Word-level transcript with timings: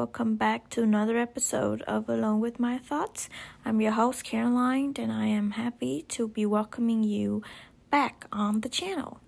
welcome 0.00 0.34
back 0.34 0.70
to 0.70 0.82
another 0.82 1.18
episode 1.18 1.82
of 1.82 2.08
Alone 2.08 2.40
with 2.40 2.58
My 2.58 2.78
Thoughts. 2.78 3.28
I'm 3.66 3.82
your 3.82 3.92
host, 3.92 4.24
Caroline, 4.24 4.94
and 4.96 5.12
I 5.12 5.26
am 5.26 5.50
happy 5.50 6.06
to 6.08 6.26
be 6.26 6.46
welcoming 6.46 7.04
you 7.04 7.42
back 7.90 8.24
on 8.32 8.62
the 8.62 8.70
channel. 8.70 9.20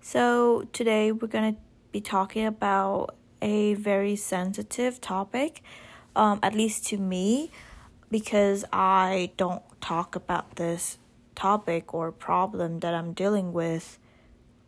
So, 0.00 0.66
today 0.72 1.12
we're 1.12 1.28
going 1.28 1.54
to 1.54 1.60
be 1.92 2.00
talking 2.00 2.44
about 2.44 3.14
a 3.40 3.74
very 3.74 4.16
sensitive 4.16 5.00
topic, 5.00 5.62
um, 6.16 6.40
at 6.42 6.52
least 6.52 6.84
to 6.88 6.96
me, 6.96 7.52
because 8.10 8.64
I 8.72 9.30
don't 9.36 9.62
talk 9.80 10.16
about 10.16 10.56
this 10.56 10.98
topic 11.36 11.94
or 11.94 12.10
problem 12.10 12.80
that 12.80 12.92
I'm 12.92 13.12
dealing 13.12 13.52
with 13.52 14.00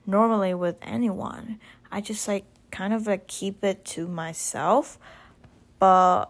normally 0.06 0.54
with 0.54 0.76
anyone. 0.80 1.58
I 1.90 2.02
just 2.02 2.28
like 2.28 2.44
kind 2.70 2.94
of 2.94 3.08
like 3.08 3.26
keep 3.26 3.64
it 3.64 3.84
to 3.86 4.06
myself, 4.06 4.96
but 5.80 6.26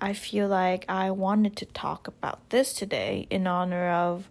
I 0.00 0.12
feel 0.14 0.48
like 0.48 0.84
I 0.88 1.10
wanted 1.10 1.56
to 1.56 1.66
talk 1.66 2.08
about 2.08 2.48
this 2.50 2.72
today 2.72 3.26
in 3.28 3.46
honor 3.46 3.90
of 3.90 4.30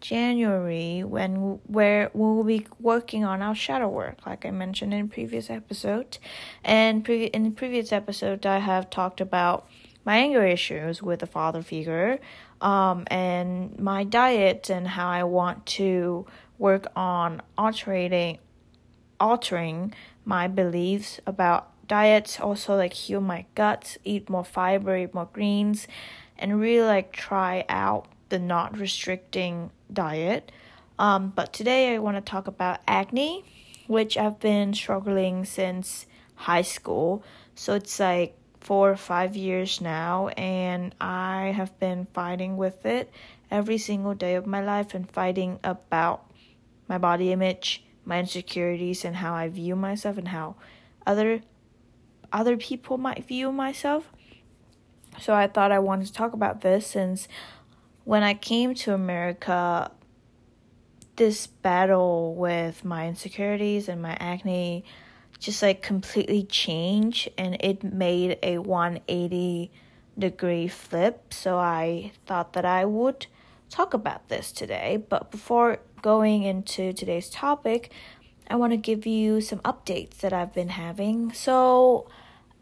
January 0.00 1.02
when 1.02 1.58
where 1.66 2.10
we'll 2.12 2.44
be 2.44 2.66
working 2.78 3.24
on 3.24 3.40
our 3.40 3.54
shadow 3.54 3.88
work, 3.88 4.26
like 4.26 4.44
I 4.44 4.50
mentioned 4.50 4.92
in 4.92 5.08
previous 5.08 5.48
episode, 5.48 6.18
and 6.62 7.04
pre- 7.04 7.24
in 7.24 7.44
the 7.44 7.50
previous 7.50 7.92
episode 7.92 8.44
I 8.44 8.58
have 8.58 8.90
talked 8.90 9.20
about 9.20 9.66
my 10.04 10.18
anger 10.18 10.46
issues 10.46 11.02
with 11.02 11.22
a 11.22 11.26
father 11.26 11.62
figure, 11.62 12.20
um, 12.60 13.04
and 13.08 13.78
my 13.80 14.04
diet 14.04 14.70
and 14.70 14.86
how 14.86 15.08
I 15.08 15.24
want 15.24 15.64
to 15.80 16.26
work 16.58 16.86
on 16.94 17.40
altering 17.56 18.38
altering 19.18 19.94
my 20.26 20.46
beliefs 20.46 21.20
about 21.26 21.72
diets 21.88 22.40
also 22.40 22.76
like 22.76 22.92
heal 22.92 23.20
my 23.20 23.44
gut 23.54 23.96
eat 24.04 24.28
more 24.28 24.44
fiber 24.44 24.96
eat 24.96 25.14
more 25.14 25.28
greens 25.32 25.86
and 26.38 26.60
really 26.60 26.86
like 26.86 27.12
try 27.12 27.64
out 27.68 28.06
the 28.28 28.38
not 28.38 28.76
restricting 28.78 29.70
diet. 29.92 30.50
Um, 30.98 31.32
but 31.34 31.52
today 31.52 31.94
i 31.94 31.98
want 31.98 32.16
to 32.16 32.20
talk 32.20 32.46
about 32.46 32.80
acne 32.88 33.44
which 33.86 34.16
i've 34.16 34.40
been 34.40 34.74
struggling 34.74 35.44
since 35.44 36.06
high 36.34 36.62
school. 36.62 37.22
So 37.54 37.74
it's 37.74 38.00
like 38.00 38.36
four 38.60 38.90
or 38.90 38.96
five 38.96 39.36
years 39.36 39.80
now 39.80 40.28
and 40.28 40.92
i 41.00 41.52
have 41.54 41.78
been 41.78 42.04
fighting 42.12 42.56
with 42.56 42.84
it 42.84 43.12
every 43.48 43.78
single 43.78 44.12
day 44.12 44.34
of 44.34 44.44
my 44.44 44.60
life 44.60 44.92
and 44.92 45.08
fighting 45.08 45.60
about 45.62 46.28
my 46.88 46.98
body 46.98 47.30
image 47.30 47.84
my 48.06 48.20
insecurities 48.20 49.04
and 49.04 49.16
how 49.16 49.34
I 49.34 49.48
view 49.48 49.76
myself 49.76 50.16
and 50.16 50.28
how 50.28 50.54
other 51.06 51.42
other 52.32 52.56
people 52.56 52.98
might 52.98 53.26
view 53.26 53.52
myself. 53.52 54.10
So 55.20 55.34
I 55.34 55.46
thought 55.46 55.72
I 55.72 55.78
wanted 55.78 56.06
to 56.08 56.12
talk 56.12 56.32
about 56.32 56.60
this 56.60 56.86
since 56.86 57.28
when 58.04 58.22
I 58.22 58.34
came 58.34 58.74
to 58.74 58.94
America 58.94 59.90
this 61.16 61.46
battle 61.46 62.34
with 62.34 62.84
my 62.84 63.08
insecurities 63.08 63.88
and 63.88 64.02
my 64.02 64.16
acne 64.20 64.84
just 65.38 65.62
like 65.62 65.82
completely 65.82 66.42
changed 66.42 67.28
and 67.36 67.56
it 67.60 67.82
made 67.82 68.38
a 68.42 68.58
180 68.58 69.70
degree 70.18 70.68
flip. 70.68 71.32
So 71.32 71.58
I 71.58 72.12
thought 72.26 72.52
that 72.54 72.64
I 72.64 72.84
would 72.84 73.26
talk 73.70 73.94
about 73.94 74.28
this 74.28 74.52
today. 74.52 75.04
But 75.08 75.30
before 75.30 75.78
going 76.02 76.42
into 76.42 76.92
today's 76.92 77.28
topic, 77.28 77.92
I 78.48 78.56
want 78.56 78.72
to 78.72 78.76
give 78.76 79.06
you 79.06 79.40
some 79.40 79.58
updates 79.60 80.18
that 80.18 80.32
I've 80.32 80.52
been 80.52 80.68
having. 80.68 81.32
So, 81.32 82.08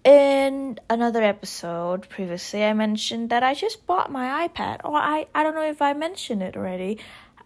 in 0.05 0.79
another 0.89 1.23
episode 1.23 2.09
previously, 2.09 2.65
I 2.65 2.73
mentioned 2.73 3.31
that 3.31 3.43
I 3.43 3.55
just 3.55 3.87
bought 3.87 4.11
my 4.11 4.49
iPad. 4.49 4.81
Or 4.85 4.97
I, 4.97 5.27
I 5.35 5.43
don't 5.43 5.55
know 5.55 5.69
if 5.69 5.83
I 5.83 5.93
mentioned 5.93 6.43
it 6.43 6.57
already. 6.57 6.99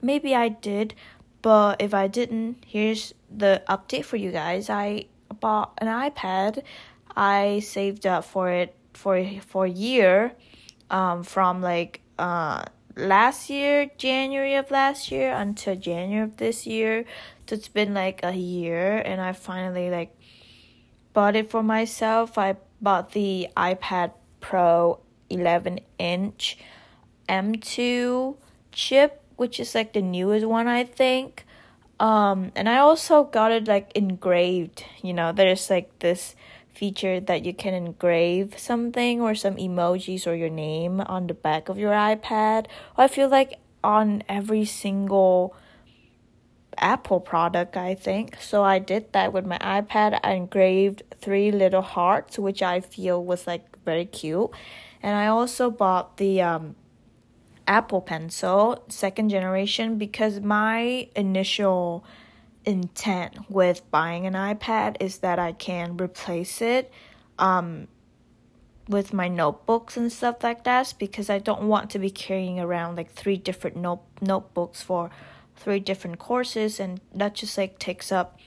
Maybe 0.02 0.34
I 0.34 0.48
did, 0.48 0.94
but 1.42 1.80
if 1.80 1.94
I 1.94 2.06
didn't, 2.06 2.64
here's 2.66 3.14
the 3.34 3.62
update 3.68 4.04
for 4.04 4.16
you 4.16 4.30
guys. 4.30 4.70
I 4.70 5.06
bought 5.40 5.74
an 5.78 5.88
iPad. 5.88 6.62
I 7.16 7.60
saved 7.60 8.06
up 8.06 8.24
for 8.24 8.50
it 8.50 8.74
for 8.94 9.24
for 9.46 9.64
a 9.64 9.70
year, 9.70 10.32
um, 10.90 11.22
from 11.22 11.60
like 11.62 12.00
uh 12.18 12.64
last 12.98 13.48
year, 13.48 13.90
January 13.96 14.54
of 14.54 14.70
last 14.70 15.10
year 15.10 15.32
until 15.32 15.76
January 15.76 16.24
of 16.24 16.36
this 16.36 16.66
year. 16.66 17.04
So 17.46 17.54
it's 17.54 17.68
been 17.68 17.94
like 17.94 18.20
a 18.22 18.34
year 18.34 18.98
and 18.98 19.20
I 19.20 19.32
finally 19.32 19.88
like 19.88 20.14
bought 21.12 21.36
it 21.36 21.50
for 21.50 21.62
myself. 21.62 22.36
I 22.36 22.56
bought 22.82 23.12
the 23.12 23.48
iPad 23.56 24.12
Pro 24.40 24.98
11 25.30 25.80
inch 25.98 26.58
M2 27.28 28.36
chip, 28.72 29.22
which 29.36 29.60
is 29.60 29.74
like 29.74 29.92
the 29.92 30.02
newest 30.02 30.46
one 30.46 30.66
I 30.66 30.84
think. 30.84 31.44
Um 32.00 32.52
and 32.54 32.68
I 32.68 32.78
also 32.78 33.24
got 33.24 33.52
it 33.52 33.68
like 33.68 33.92
engraved, 33.94 34.84
you 35.02 35.14
know, 35.14 35.32
there's 35.32 35.70
like 35.70 35.98
this 36.00 36.34
feature 36.78 37.18
that 37.18 37.44
you 37.44 37.52
can 37.52 37.74
engrave 37.74 38.56
something 38.56 39.20
or 39.20 39.34
some 39.34 39.56
emojis 39.56 40.26
or 40.28 40.34
your 40.34 40.48
name 40.48 41.00
on 41.00 41.26
the 41.26 41.34
back 41.34 41.68
of 41.68 41.76
your 41.76 41.92
iPad. 41.92 42.66
I 42.96 43.08
feel 43.08 43.28
like 43.28 43.58
on 43.82 44.22
every 44.28 44.64
single 44.64 45.56
Apple 46.76 47.18
product, 47.18 47.76
I 47.76 47.96
think. 47.96 48.40
So 48.40 48.62
I 48.62 48.78
did 48.78 49.12
that 49.12 49.32
with 49.32 49.44
my 49.44 49.58
iPad. 49.58 50.20
I 50.22 50.34
engraved 50.34 51.02
three 51.20 51.50
little 51.50 51.82
hearts, 51.82 52.38
which 52.38 52.62
I 52.62 52.80
feel 52.80 53.24
was 53.24 53.46
like 53.48 53.64
very 53.84 54.04
cute. 54.04 54.50
And 55.02 55.16
I 55.16 55.26
also 55.26 55.70
bought 55.70 56.16
the 56.18 56.42
um, 56.42 56.76
Apple 57.66 58.00
Pencil 58.00 58.84
second 58.88 59.30
generation 59.30 59.98
because 59.98 60.40
my 60.40 61.08
initial 61.16 62.04
intent 62.68 63.50
with 63.50 63.90
buying 63.90 64.26
an 64.26 64.34
iPad 64.34 64.96
is 65.00 65.18
that 65.18 65.38
I 65.38 65.52
can 65.52 65.96
replace 65.96 66.60
it 66.60 66.92
um, 67.38 67.88
with 68.86 69.14
my 69.14 69.26
notebooks 69.26 69.96
and 69.96 70.12
stuff 70.12 70.42
like 70.42 70.64
that 70.64 70.92
because 70.98 71.30
I 71.30 71.38
don't 71.38 71.62
want 71.62 71.88
to 71.90 71.98
be 71.98 72.10
carrying 72.10 72.60
around 72.60 72.96
like 72.96 73.10
three 73.10 73.38
different 73.38 73.76
note- 73.76 74.04
notebooks 74.20 74.82
for 74.82 75.10
three 75.56 75.80
different 75.80 76.18
courses 76.18 76.78
and 76.78 77.00
that 77.14 77.34
just 77.34 77.56
like 77.56 77.78
takes 77.78 78.12
up 78.12 78.38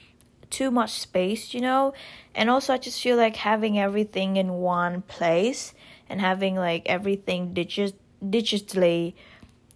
too 0.50 0.70
much 0.70 0.92
space, 0.92 1.52
you 1.52 1.60
know? 1.60 1.92
And 2.32 2.48
also 2.48 2.74
I 2.74 2.78
just 2.78 3.02
feel 3.02 3.16
like 3.16 3.36
having 3.36 3.76
everything 3.76 4.36
in 4.36 4.52
one 4.52 5.02
place 5.02 5.74
and 6.08 6.20
having 6.20 6.54
like 6.54 6.82
everything 6.86 7.52
digit 7.54 7.94
digitally 8.24 9.14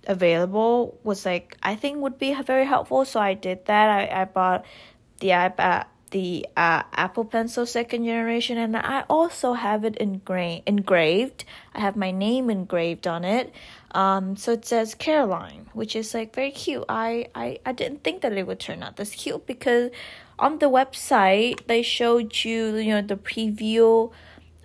available 0.07 0.99
was 1.03 1.25
like 1.25 1.57
I 1.63 1.77
think 1.77 1.99
would 1.99 2.19
be 2.19 2.35
very 2.43 2.65
helpful. 2.65 3.05
So 3.05 3.21
I 3.21 3.35
did 3.35 3.67
that. 3.67 3.89
I, 3.89 4.23
I 4.23 4.25
bought 4.25 4.65
the 5.21 5.29
iPad 5.29 5.87
the 6.11 6.47
uh, 6.57 6.83
Apple 6.95 7.25
Pencil 7.25 7.67
second 7.67 8.05
generation, 8.05 8.59
and 8.59 8.77
I 8.77 9.05
also 9.11 9.55
have 9.55 9.85
it 9.85 9.99
engra- 9.99 10.63
engraved. 10.67 11.45
I 11.75 11.81
have 11.81 11.97
my 11.97 12.11
name 12.11 12.49
engraved 12.49 13.07
on 13.07 13.25
it. 13.25 13.53
Um, 13.91 14.37
so 14.37 14.53
it 14.53 14.65
says 14.65 14.95
Caroline, 14.95 15.69
which 15.73 15.97
is 15.97 16.15
like 16.15 16.35
very 16.35 16.53
cute. 16.53 16.85
I, 16.89 17.27
I, 17.35 17.59
I 17.67 17.73
didn't 17.73 18.05
think 18.05 18.23
that 18.23 18.33
it 18.33 18.47
would 18.47 18.61
turn 18.61 18.83
out 18.83 18.97
this 18.97 19.15
cute 19.15 19.47
because 19.47 19.91
on 20.39 20.59
the 20.59 20.67
website 20.67 21.67
they 21.67 21.83
showed 21.83 22.45
you 22.45 22.77
you 22.77 22.93
know 22.95 23.03
the 23.03 23.17
preview 23.17 24.13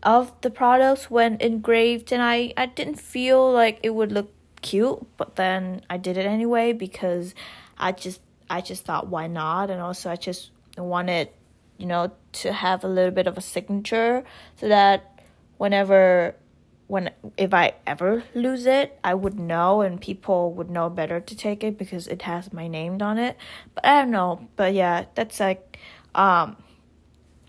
of 0.03 0.33
the 0.41 0.49
products 0.49 1.09
when 1.09 1.37
engraved, 1.39 2.11
and 2.11 2.21
I, 2.21 2.53
I 2.57 2.65
didn't 2.65 2.99
feel 2.99 3.51
like 3.51 3.79
it 3.83 3.91
would 3.91 4.11
look 4.11 4.31
cute, 4.61 5.05
but 5.17 5.35
then 5.35 5.81
I 5.89 5.97
did 5.97 6.17
it 6.17 6.25
anyway 6.25 6.73
because 6.73 7.33
I 7.77 7.91
just 7.91 8.21
I 8.49 8.61
just 8.61 8.85
thought 8.85 9.07
why 9.07 9.27
not, 9.27 9.69
and 9.69 9.81
also 9.81 10.09
I 10.11 10.15
just 10.15 10.51
wanted 10.77 11.29
you 11.77 11.85
know 11.87 12.11
to 12.33 12.53
have 12.53 12.83
a 12.83 12.87
little 12.87 13.11
bit 13.11 13.27
of 13.27 13.37
a 13.37 13.41
signature 13.41 14.23
so 14.55 14.67
that 14.67 15.19
whenever 15.57 16.35
when 16.87 17.09
if 17.37 17.53
I 17.53 17.73
ever 17.87 18.23
lose 18.35 18.65
it, 18.65 18.99
I 19.03 19.13
would 19.13 19.39
know 19.39 19.81
and 19.81 19.99
people 20.01 20.51
would 20.53 20.69
know 20.69 20.89
better 20.89 21.21
to 21.21 21.35
take 21.37 21.63
it 21.63 21.77
because 21.77 22.07
it 22.07 22.23
has 22.23 22.51
my 22.51 22.67
name 22.67 23.01
on 23.01 23.17
it. 23.17 23.37
But 23.73 23.85
I 23.85 24.01
don't 24.01 24.11
know. 24.11 24.49
But 24.57 24.73
yeah, 24.73 25.05
that's 25.15 25.39
like 25.39 25.79
um 26.13 26.57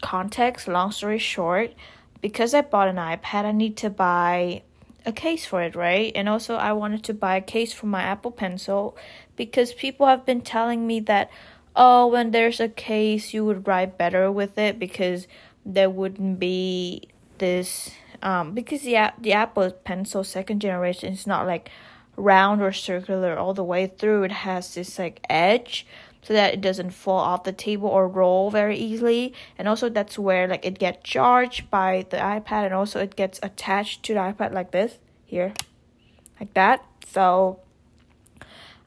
context, 0.01 0.69
long 0.69 0.93
story 0.93 1.19
short, 1.19 1.73
because 2.21 2.55
I 2.55 2.61
bought 2.61 2.89
an 2.89 2.97
iPad, 2.97 3.45
I 3.45 3.53
need 3.53 3.77
to 3.79 3.91
buy 3.91 4.63
a 5.05 5.13
case 5.13 5.45
for 5.45 5.63
it, 5.63 5.75
right? 5.75 6.13
And 6.15 6.29
also, 6.29 6.57
I 6.57 6.73
wanted 6.73 7.03
to 7.05 7.15
buy 7.15 7.37
a 7.37 7.41
case 7.41 7.73
for 7.73 7.87
my 7.87 8.03
Apple 8.03 8.31
Pencil 8.31 8.97
because 9.37 9.73
people 9.73 10.07
have 10.07 10.25
been 10.25 10.41
telling 10.41 10.87
me 10.87 11.01
that, 11.01 11.31
oh, 11.75 12.07
when 12.07 12.31
there's 12.31 12.61
a 12.61 12.69
case, 12.69 13.35
you 13.35 13.45
would 13.45 13.67
write 13.67 13.99
better 13.99 14.31
with 14.31 14.59
it 14.59 14.79
because 14.79 15.27
there 15.65 15.91
wouldn't 15.91 16.39
be 16.39 17.09
this. 17.39 17.91
Um, 18.23 18.55
because 18.55 18.83
the 18.83 19.13
the 19.19 19.33
Apple 19.33 19.71
Pencil 19.71 20.23
second 20.23 20.61
generation 20.61 21.13
is 21.13 21.27
not 21.27 21.47
like 21.47 21.71
round 22.17 22.63
or 22.63 22.73
circular 22.73 23.37
all 23.37 23.55
the 23.55 23.65
way 23.65 23.87
through. 23.87 24.25
It 24.25 24.33
has 24.33 24.75
this 24.75 24.99
like 24.99 25.25
edge 25.29 25.87
so 26.23 26.33
that 26.33 26.55
it 26.55 26.61
doesn't 26.61 26.91
fall 26.91 27.19
off 27.19 27.45
the 27.45 27.53
table 27.53 27.89
or 27.89 28.07
roll 28.07 28.51
very 28.51 28.77
easily. 28.77 29.35
And 29.59 29.69
also 29.69 29.89
that's 29.89 30.19
where 30.19 30.47
like 30.47 30.65
it 30.65 30.79
gets 30.79 31.09
charged 31.09 31.69
by 31.71 32.07
the 32.11 32.17
ipad 32.17 32.65
and 32.65 32.75
also 32.75 33.01
it 33.01 33.17
gets 33.17 33.41
attached 33.43 34.05
to 34.05 34.15
the 34.15 34.21
ipad 34.21 34.53
like 34.53 34.71
this 34.71 34.99
here 35.27 35.53
like 36.39 36.55
that. 36.55 36.85
So 37.07 37.61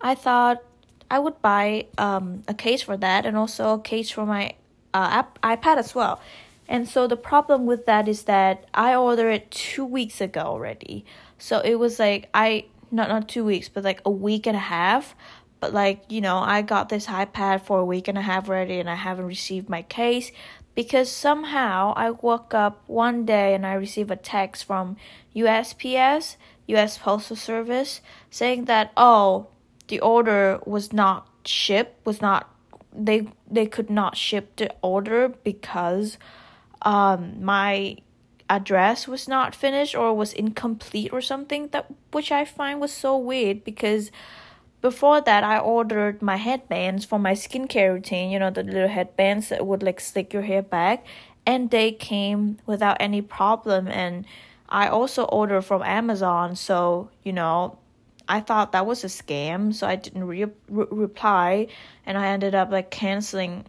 i 0.02 0.14
thought 0.14 0.62
i 1.10 1.18
would 1.18 1.42
buy 1.42 1.86
um, 1.98 2.44
a 2.48 2.54
case 2.54 2.82
for 2.82 2.98
that 2.98 3.26
and 3.26 3.38
also 3.38 3.76
a 3.76 3.82
case 3.82 4.12
for 4.12 4.26
my 4.26 4.54
uh, 4.94 5.10
app, 5.12 5.42
ipad 5.42 5.78
as 5.78 5.94
well. 5.94 6.22
And 6.68 6.88
so 6.90 7.06
the 7.08 7.18
problem 7.18 7.66
with 7.66 7.86
that 7.86 8.08
is 8.08 8.24
that 8.24 8.66
i 8.74 8.96
ordered 8.96 9.32
it 9.32 9.52
two 9.52 9.86
weeks 9.86 10.22
ago 10.22 10.42
already. 10.42 11.06
So 11.38 11.60
it 11.60 11.76
was 11.76 12.00
like 12.00 12.30
i 12.34 12.66
not 12.92 13.10
not 13.10 13.28
two 13.28 13.44
weeks 13.44 13.68
but 13.68 13.84
like 13.84 14.02
a 14.06 14.10
week 14.10 14.48
and 14.48 14.56
a 14.56 14.60
half 14.60 15.16
but 15.60 15.74
like 15.74 16.04
you 16.10 16.22
know 16.22 16.38
i 16.38 16.62
got 16.62 16.90
this 16.90 17.08
ipad 17.08 17.62
for 17.62 17.80
a 17.80 17.86
week 17.86 18.08
and 18.08 18.18
a 18.18 18.22
half 18.22 18.48
already 18.48 18.80
and 18.80 18.90
i 18.90 18.96
haven't 18.96 19.26
received 19.26 19.70
my 19.70 19.82
case 19.84 20.32
because 20.74 21.10
somehow 21.10 21.94
i 21.96 22.10
woke 22.10 22.54
up 22.54 22.84
one 22.88 23.26
day 23.26 23.54
and 23.54 23.66
i 23.66 23.74
received 23.74 24.12
a 24.12 24.16
text 24.16 24.64
from 24.66 24.96
usps 25.36 26.36
us 26.68 26.98
postal 26.98 27.36
service 27.36 28.02
saying 28.30 28.66
that 28.66 28.92
oh 28.98 29.48
the 29.88 30.00
order 30.00 30.60
was 30.66 30.92
not 30.92 31.28
shipped 31.46 32.06
was 32.06 32.22
not 32.22 32.50
they 32.94 33.28
they 33.50 33.66
could 33.66 33.90
not 33.90 34.18
ship 34.18 34.56
the 34.56 34.74
order 34.82 35.30
because 35.44 36.18
um 36.82 37.44
my 37.44 37.98
address 38.50 39.08
was 39.08 39.28
not 39.28 39.56
finished 39.56 39.96
or 39.96 40.14
was 40.14 40.34
incomplete 40.34 41.12
or 41.12 41.22
something 41.22 41.68
that 41.70 41.88
which 42.12 42.32
I 42.32 42.46
find 42.46 42.80
was 42.80 42.92
so 42.92 43.18
weird 43.18 43.64
because 43.64 44.12
before 44.86 45.20
that 45.20 45.44
I 45.44 45.58
ordered 45.58 46.22
my 46.22 46.36
headbands 46.36 47.06
for 47.06 47.18
my 47.18 47.34
skincare 47.34 47.92
routine, 47.92 48.30
you 48.30 48.38
know, 48.38 48.52
the 48.52 48.62
little 48.62 48.88
headbands 48.88 49.50
that 49.50 49.66
would 49.66 49.82
like 49.82 50.00
slick 50.00 50.32
your 50.32 50.44
hair 50.44 50.62
back 50.62 51.04
and 51.44 51.72
they 51.72 51.92
came 51.92 52.60
without 52.68 52.98
any 53.00 53.24
problem 53.24 53.88
and 53.88 54.28
I 54.70 54.88
also 54.90 55.24
ordered 55.24 55.64
from 55.64 55.82
Amazon, 55.82 56.56
so, 56.56 57.10
you 57.24 57.34
know, 57.34 57.80
I 58.30 58.42
thought 58.42 58.74
that 58.74 58.86
was 58.86 59.04
a 59.04 59.08
scam, 59.08 59.74
so 59.74 59.88
I 59.88 59.96
didn't 59.96 60.26
re- 60.26 60.54
re- 60.70 60.88
reply 60.92 61.66
and 62.06 62.16
I 62.16 62.28
ended 62.28 62.54
up 62.54 62.70
like 62.70 62.92
canceling 62.92 63.66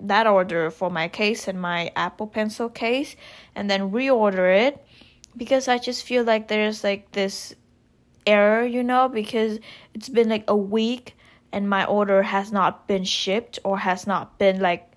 that 0.00 0.26
order 0.26 0.70
for 0.70 0.88
my 0.88 1.08
case 1.08 1.48
and 1.48 1.60
my 1.60 1.92
Apple 1.96 2.28
Pencil 2.28 2.70
case 2.70 3.14
and 3.54 3.68
then 3.68 3.90
reorder 3.90 4.48
it 4.68 4.82
because 5.36 5.68
I 5.68 5.76
just 5.76 6.04
feel 6.04 6.24
like 6.24 6.48
there's 6.48 6.82
like 6.82 7.12
this 7.12 7.54
error, 8.26 8.64
you 8.64 8.82
know, 8.82 9.08
because 9.08 9.58
it's 9.94 10.08
been 10.08 10.28
like 10.28 10.44
a 10.48 10.56
week 10.56 11.16
and 11.52 11.68
my 11.68 11.84
order 11.84 12.22
has 12.22 12.52
not 12.52 12.86
been 12.86 13.04
shipped 13.04 13.58
or 13.64 13.78
has 13.78 14.06
not 14.06 14.38
been 14.38 14.60
like 14.60 14.90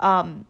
um 0.00 0.46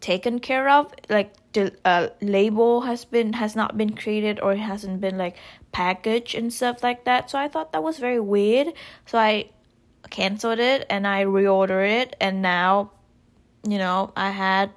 taken 0.00 0.38
care 0.38 0.68
of. 0.68 0.92
Like 1.08 1.34
the 1.52 1.72
uh, 1.84 2.08
label 2.20 2.82
has 2.82 3.04
been 3.04 3.32
has 3.34 3.56
not 3.56 3.76
been 3.76 3.94
created 3.94 4.40
or 4.40 4.52
it 4.52 4.58
hasn't 4.58 5.00
been 5.00 5.18
like 5.18 5.36
packaged 5.72 6.34
and 6.34 6.52
stuff 6.52 6.82
like 6.82 7.04
that. 7.04 7.30
So 7.30 7.38
i 7.38 7.48
thought 7.48 7.72
that 7.72 7.82
was 7.82 7.98
very 7.98 8.20
weird. 8.20 8.68
So 9.06 9.18
i 9.18 9.50
canceled 10.10 10.58
it 10.58 10.86
and 10.88 11.06
I 11.06 11.24
reordered 11.24 12.02
it. 12.02 12.16
And 12.20 12.42
now 12.42 12.92
you 13.66 13.78
know 13.78 14.12
I 14.16 14.30
had 14.30 14.70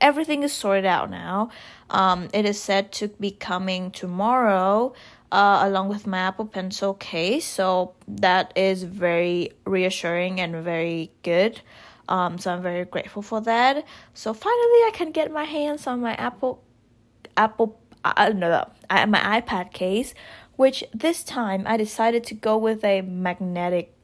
everything 0.00 0.42
is 0.42 0.52
sorted 0.52 0.86
out 0.86 1.10
now. 1.10 1.50
Um, 1.90 2.28
it 2.32 2.44
is 2.44 2.60
said 2.60 2.92
to 2.92 3.08
be 3.08 3.30
coming 3.30 3.90
tomorrow 3.90 4.94
uh, 5.32 5.60
along 5.62 5.88
with 5.88 6.06
my 6.06 6.18
Apple 6.18 6.46
Pencil 6.46 6.94
case, 6.94 7.46
so 7.46 7.94
that 8.06 8.52
is 8.56 8.82
very 8.84 9.50
reassuring 9.64 10.40
and 10.40 10.62
very 10.62 11.10
good. 11.22 11.60
Um, 12.08 12.38
so 12.38 12.52
I'm 12.52 12.62
very 12.62 12.84
grateful 12.84 13.22
for 13.22 13.40
that. 13.40 13.84
So 14.12 14.34
finally, 14.34 14.80
I 14.86 14.90
can 14.92 15.10
get 15.10 15.32
my 15.32 15.44
hands 15.44 15.86
on 15.86 16.00
my 16.00 16.14
Apple 16.14 16.62
Apple 17.36 17.80
uh, 18.04 18.32
no, 18.34 18.68
I 18.90 19.04
my 19.06 19.40
iPad 19.40 19.72
case, 19.72 20.14
which 20.56 20.84
this 20.92 21.24
time 21.24 21.64
I 21.66 21.76
decided 21.76 22.24
to 22.24 22.34
go 22.34 22.56
with 22.56 22.84
a 22.84 23.00
magnetic 23.00 23.94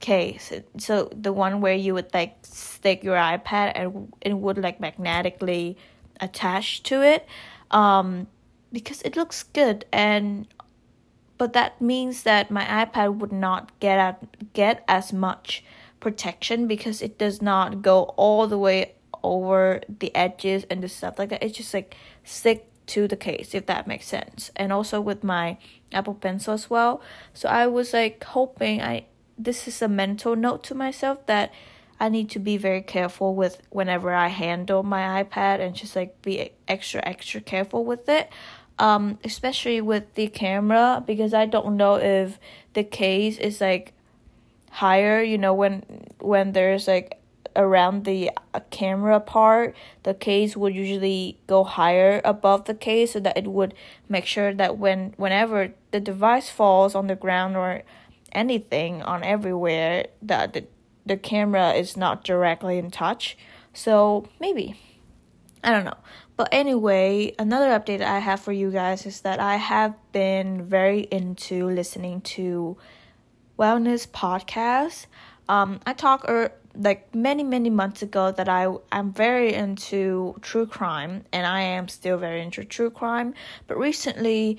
case. 0.00 0.52
So 0.78 1.10
the 1.14 1.32
one 1.32 1.60
where 1.60 1.74
you 1.74 1.94
would 1.94 2.12
like 2.12 2.38
stick 2.42 3.04
your 3.04 3.16
iPad 3.16 3.72
and 3.74 4.12
it 4.20 4.34
would 4.34 4.58
like 4.58 4.80
magnetically 4.80 5.76
attach 6.20 6.82
to 6.84 7.02
it, 7.02 7.26
um, 7.70 8.26
because 8.72 9.02
it 9.02 9.16
looks 9.16 9.42
good 9.42 9.84
and. 9.92 10.46
But 11.38 11.54
that 11.54 11.80
means 11.80 12.24
that 12.24 12.50
my 12.50 12.66
iPad 12.66 13.16
would 13.16 13.32
not 13.32 13.72
get 13.80 13.98
at, 13.98 14.52
get 14.52 14.84
as 14.86 15.10
much 15.10 15.64
protection 15.98 16.66
because 16.66 17.00
it 17.00 17.16
does 17.16 17.40
not 17.40 17.80
go 17.80 18.12
all 18.18 18.46
the 18.46 18.58
way 18.58 18.92
over 19.22 19.80
the 19.88 20.14
edges 20.14 20.64
and 20.68 20.82
the 20.82 20.88
stuff 20.88 21.18
like 21.18 21.30
that. 21.30 21.42
It's 21.42 21.56
just 21.56 21.72
like 21.72 21.96
stick 22.24 22.66
to 22.86 23.06
the 23.06 23.16
case 23.16 23.54
if 23.54 23.66
that 23.66 23.86
makes 23.86 24.06
sense. 24.06 24.50
And 24.56 24.72
also 24.72 25.00
with 25.00 25.22
my 25.22 25.58
Apple 25.92 26.14
Pencil 26.14 26.54
as 26.54 26.68
well. 26.68 27.00
So 27.34 27.48
I 27.48 27.66
was 27.66 27.92
like 27.92 28.22
hoping 28.24 28.82
I 28.82 29.06
this 29.38 29.66
is 29.66 29.80
a 29.80 29.88
mental 29.88 30.36
note 30.36 30.62
to 30.64 30.74
myself 30.74 31.24
that 31.26 31.52
I 32.00 32.08
need 32.08 32.30
to 32.30 32.38
be 32.38 32.56
very 32.56 32.80
careful 32.80 33.34
with 33.34 33.60
whenever 33.68 34.12
I 34.14 34.28
handle 34.28 34.82
my 34.82 35.22
iPad 35.22 35.60
and 35.60 35.74
just 35.74 35.94
like 35.94 36.20
be 36.22 36.50
extra 36.66 37.06
extra 37.06 37.42
careful 37.42 37.84
with 37.84 38.08
it. 38.08 38.30
Um, 38.78 39.18
especially 39.24 39.82
with 39.82 40.14
the 40.14 40.28
camera 40.28 41.04
because 41.06 41.34
I 41.34 41.44
don't 41.44 41.76
know 41.76 41.96
if 41.96 42.38
the 42.72 42.82
case 42.82 43.36
is 43.36 43.60
like 43.60 43.92
higher, 44.70 45.22
you 45.22 45.36
know, 45.36 45.52
when 45.52 45.82
when 46.20 46.52
there's 46.52 46.88
like 46.88 47.20
around 47.54 48.04
the 48.04 48.30
uh, 48.54 48.60
camera 48.70 49.20
part, 49.20 49.76
the 50.04 50.14
case 50.14 50.56
would 50.56 50.74
usually 50.74 51.38
go 51.46 51.64
higher 51.64 52.22
above 52.24 52.64
the 52.64 52.74
case 52.74 53.12
so 53.12 53.20
that 53.20 53.36
it 53.36 53.46
would 53.46 53.74
make 54.08 54.24
sure 54.24 54.54
that 54.54 54.78
when 54.78 55.12
whenever 55.18 55.74
the 55.90 56.00
device 56.00 56.48
falls 56.48 56.94
on 56.94 57.08
the 57.08 57.16
ground 57.16 57.56
or 57.56 57.82
anything 58.32 59.02
on 59.02 59.22
everywhere 59.24 60.06
that 60.22 60.54
the, 60.54 60.64
the 61.10 61.16
camera 61.16 61.72
is 61.72 61.96
not 61.96 62.22
directly 62.22 62.78
in 62.78 62.88
touch. 62.88 63.36
So 63.74 64.28
maybe. 64.38 64.76
I 65.64 65.72
don't 65.72 65.84
know. 65.84 65.98
But 66.36 66.50
anyway, 66.52 67.34
another 67.36 67.66
update 67.76 68.00
I 68.00 68.20
have 68.20 68.38
for 68.38 68.52
you 68.52 68.70
guys 68.70 69.04
is 69.06 69.22
that 69.22 69.40
I 69.40 69.56
have 69.56 69.96
been 70.12 70.62
very 70.62 71.00
into 71.10 71.68
listening 71.68 72.20
to 72.36 72.76
wellness 73.58 74.06
podcasts. 74.06 75.06
Um, 75.48 75.80
I 75.84 75.94
talked 75.94 76.30
er, 76.30 76.52
like 76.76 77.12
many 77.12 77.42
many 77.42 77.70
months 77.70 78.02
ago 78.02 78.30
that 78.30 78.48
I 78.48 78.72
I'm 78.92 79.12
very 79.12 79.52
into 79.52 80.36
true 80.42 80.66
crime 80.66 81.24
and 81.32 81.44
I 81.44 81.62
am 81.62 81.88
still 81.88 82.18
very 82.18 82.40
into 82.40 82.62
true 82.64 82.90
crime. 82.90 83.34
But 83.66 83.78
recently, 83.78 84.58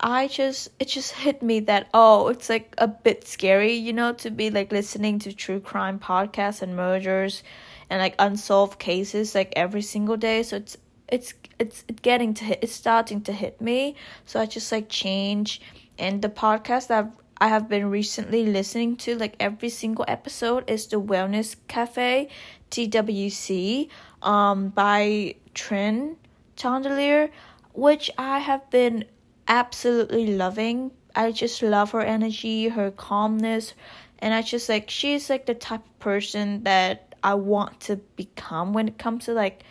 I 0.00 0.28
just 0.28 0.68
it 0.78 0.88
just 0.88 1.12
hit 1.12 1.42
me 1.42 1.60
that 1.60 1.88
oh 1.92 2.28
it's 2.28 2.48
like 2.48 2.74
a 2.78 2.86
bit 2.86 3.26
scary 3.26 3.72
you 3.74 3.92
know 3.92 4.12
to 4.14 4.30
be 4.30 4.50
like 4.50 4.70
listening 4.70 5.18
to 5.20 5.32
true 5.32 5.60
crime 5.60 5.98
podcasts 5.98 6.62
and 6.62 6.76
murders 6.76 7.42
and 7.90 8.00
like 8.00 8.14
unsolved 8.18 8.78
cases 8.78 9.34
like 9.34 9.52
every 9.56 9.82
single 9.82 10.16
day. 10.16 10.42
So 10.42 10.56
it's 10.56 10.76
it's 11.08 11.34
it's 11.58 11.84
getting 12.02 12.34
to 12.34 12.44
hit 12.44 12.58
it's 12.62 12.74
starting 12.74 13.22
to 13.22 13.32
hit 13.32 13.60
me. 13.60 13.96
So 14.26 14.40
I 14.40 14.46
just 14.46 14.70
like 14.70 14.88
change. 14.88 15.60
And 15.98 16.22
the 16.22 16.28
podcast 16.28 16.88
that 16.88 17.10
I 17.40 17.48
have 17.48 17.68
been 17.68 17.90
recently 17.90 18.46
listening 18.46 18.96
to 18.98 19.16
like 19.16 19.34
every 19.40 19.68
single 19.68 20.04
episode 20.06 20.68
is 20.68 20.86
the 20.86 21.00
Wellness 21.00 21.56
Cafe 21.66 22.28
TWC 22.70 23.88
um 24.22 24.68
by 24.68 25.34
Trin 25.54 26.16
Chandelier 26.56 27.30
which 27.72 28.10
I 28.18 28.40
have 28.40 28.68
been 28.70 29.04
absolutely 29.48 30.36
loving. 30.36 30.92
I 31.14 31.32
just 31.32 31.62
love 31.62 31.90
her 31.92 32.02
energy, 32.02 32.68
her 32.68 32.90
calmness, 32.90 33.74
and 34.20 34.32
I 34.34 34.42
just 34.42 34.68
like 34.68 34.90
she's 34.90 35.28
like 35.30 35.46
the 35.46 35.54
type 35.54 35.84
of 35.84 35.98
person 35.98 36.62
that 36.64 37.14
I 37.22 37.34
want 37.34 37.80
to 37.80 37.96
become 37.96 38.72
when 38.72 38.88
it 38.88 38.98
comes 38.98 39.24
to 39.24 39.32
like 39.32 39.64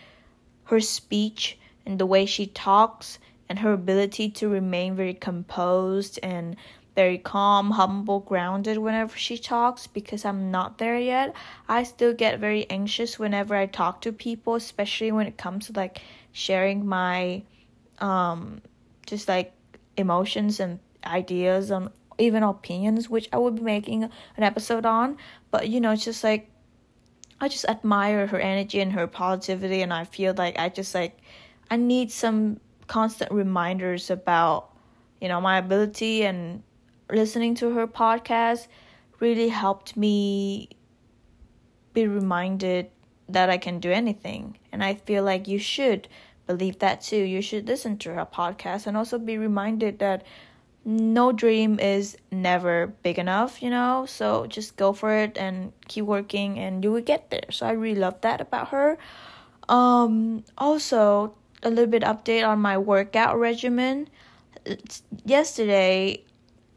her 0.66 0.82
speech 0.82 1.58
and 1.86 1.98
the 1.98 2.06
way 2.06 2.26
she 2.26 2.48
talks 2.48 3.20
and 3.48 3.60
her 3.60 3.72
ability 3.72 4.30
to 4.30 4.50
remain 4.50 4.96
very 4.96 5.14
composed 5.14 6.20
and 6.22 6.58
very 6.96 7.18
calm, 7.20 7.72
humble, 7.72 8.20
grounded 8.20 8.78
whenever 8.80 9.16
she 9.16 9.38
talks 9.38 9.86
because 9.88 10.26
I'm 10.26 10.50
not 10.50 10.80
there 10.80 10.98
yet. 10.98 11.36
I 11.70 11.84
still 11.84 12.12
get 12.12 12.40
very 12.40 12.68
anxious 12.70 13.20
whenever 13.20 13.56
I 13.56 13.68
talk 13.68 14.02
to 14.02 14.12
people, 14.12 14.56
especially 14.56 15.12
when 15.12 15.28
it 15.28 15.38
comes 15.38 15.68
to 15.68 15.74
like 15.74 16.02
sharing 16.32 16.86
my 16.86 17.44
um 18.00 18.62
just 19.06 19.28
like 19.28 19.54
emotions 19.98 20.60
and 20.60 20.80
ideas 21.06 21.72
and 21.72 21.90
even 22.18 22.44
opinions, 22.44 23.10
which 23.10 23.30
I 23.32 23.38
will 23.38 23.52
be 23.52 23.62
making 23.62 24.04
an 24.04 24.44
episode 24.44 24.86
on. 24.86 25.18
But 25.52 25.70
you 25.70 25.82
know, 25.82 25.92
it's 25.92 26.06
just 26.06 26.24
like 26.24 26.50
I 27.40 27.48
just 27.48 27.66
admire 27.66 28.28
her 28.28 28.40
energy 28.40 28.80
and 28.80 28.92
her 28.94 29.08
positivity, 29.08 29.82
and 29.82 29.94
I 29.94 30.06
feel 30.06 30.34
like 30.38 30.58
I 30.58 30.70
just 30.70 30.96
like 30.96 31.20
I 31.70 31.76
need 31.76 32.12
some 32.12 32.60
constant 32.88 33.32
reminders 33.32 34.10
about 34.10 34.70
you 35.22 35.28
know 35.28 35.42
my 35.42 35.58
ability 35.58 36.24
and 36.24 36.64
listening 37.12 37.56
to 37.56 37.72
her 37.72 37.88
podcast 37.88 38.68
really 39.20 39.50
helped 39.50 39.98
me 39.98 40.70
be 41.94 42.08
reminded 42.08 42.90
that 43.30 43.50
I 43.50 43.58
can 43.58 43.80
do 43.80 43.92
anything. 43.92 44.58
And 44.72 44.84
I 44.84 44.96
feel 44.96 45.24
like 45.24 45.48
you 45.48 45.60
should 45.60 46.08
believe 46.48 46.80
that 46.80 47.02
too. 47.02 47.18
You 47.18 47.42
should 47.42 47.68
listen 47.68 47.98
to 48.00 48.14
her 48.14 48.26
podcast 48.26 48.88
and 48.88 48.98
also 48.98 49.20
be 49.20 49.38
reminded 49.38 50.00
that 50.00 50.24
no 50.86 51.34
dream 51.34 51.80
is 51.80 52.18
never 52.32 52.88
big 53.04 53.20
enough, 53.20 53.62
you 53.62 53.70
know? 53.70 54.06
So 54.08 54.48
just 54.48 54.78
go 54.78 54.94
for 54.94 55.14
it 55.14 55.38
and 55.38 55.74
keep 55.90 56.06
working 56.06 56.58
and 56.58 56.84
you 56.84 56.92
will 56.94 57.02
get 57.02 57.30
there. 57.30 57.52
So 57.52 57.68
I 57.68 57.72
really 57.72 58.00
love 58.00 58.22
that 58.22 58.40
about 58.40 58.70
her. 58.70 58.98
Um 59.68 60.46
also 60.58 61.36
a 61.62 61.70
little 61.70 61.92
bit 61.92 62.04
update 62.04 62.48
on 62.48 62.60
my 62.60 62.78
workout 62.78 63.38
regimen. 63.38 64.08
Yesterday 65.26 66.24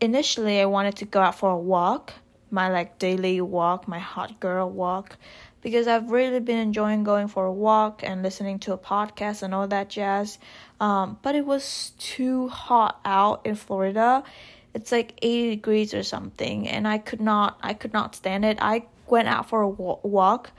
initially 0.01 0.61
I 0.61 0.67
wanted 0.67 0.97
to 0.97 1.05
go 1.05 1.21
out 1.21 1.37
for 1.37 1.51
a 1.51 1.59
walk, 1.59 2.13
my 2.51 2.69
like 2.69 2.99
daily 2.99 3.41
walk, 3.41 3.87
my 3.87 4.01
hot 4.01 4.41
girl 4.41 4.69
walk 4.69 5.17
because 5.63 5.87
I've 5.87 6.11
really 6.11 6.41
been 6.41 6.59
enjoying 6.59 7.05
going 7.05 7.29
for 7.29 7.45
a 7.45 7.53
walk 7.53 8.03
and 8.03 8.23
listening 8.23 8.59
to 8.61 8.73
a 8.73 8.79
podcast 8.79 9.43
and 9.43 9.55
all 9.55 9.69
that 9.69 9.91
jazz. 9.91 10.39
Um, 10.81 11.19
but 11.23 11.35
it 11.35 11.45
was 11.45 11.93
too 11.99 12.49
hot 12.49 13.01
out 13.05 13.45
in 13.45 13.55
Florida. 13.55 14.25
It's 14.73 14.93
like 14.93 15.15
80 15.21 15.51
degrees 15.51 15.95
or 15.95 16.03
something, 16.03 16.69
and 16.69 16.87
I 16.87 16.99
could 16.99 17.21
not, 17.21 17.59
I 17.63 17.75
could 17.75 17.93
not 17.93 18.15
stand 18.15 18.45
it. 18.45 18.59
I 18.61 18.85
went 19.09 19.29
out 19.29 19.49
for 19.49 19.63
a 19.63 19.69
walk 19.69 20.53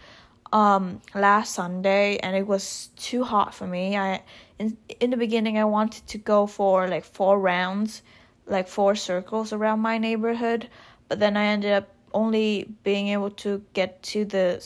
um 0.54 1.02
last 1.16 1.56
Sunday 1.56 2.18
and 2.18 2.36
it 2.36 2.46
was 2.46 2.90
too 2.98 3.24
hot 3.24 3.54
for 3.54 3.66
me. 3.66 3.98
I 3.98 4.22
in 4.60 4.78
in 5.00 5.10
the 5.10 5.18
beginning 5.18 5.58
I 5.58 5.66
wanted 5.66 6.06
to 6.08 6.18
go 6.18 6.46
for 6.48 6.88
like 6.88 7.06
four 7.06 7.40
rounds, 7.40 8.02
like 8.46 8.68
four 8.68 8.96
circles 8.96 9.54
around 9.54 9.80
my 9.80 9.98
neighborhood, 9.98 10.68
but 11.08 11.20
then 11.20 11.38
I 11.38 11.46
ended 11.46 11.72
up 11.72 11.90
only 12.14 12.68
being 12.84 13.08
able 13.08 13.32
to 13.32 13.64
get 13.74 14.04
to 14.04 14.26
the 14.26 14.66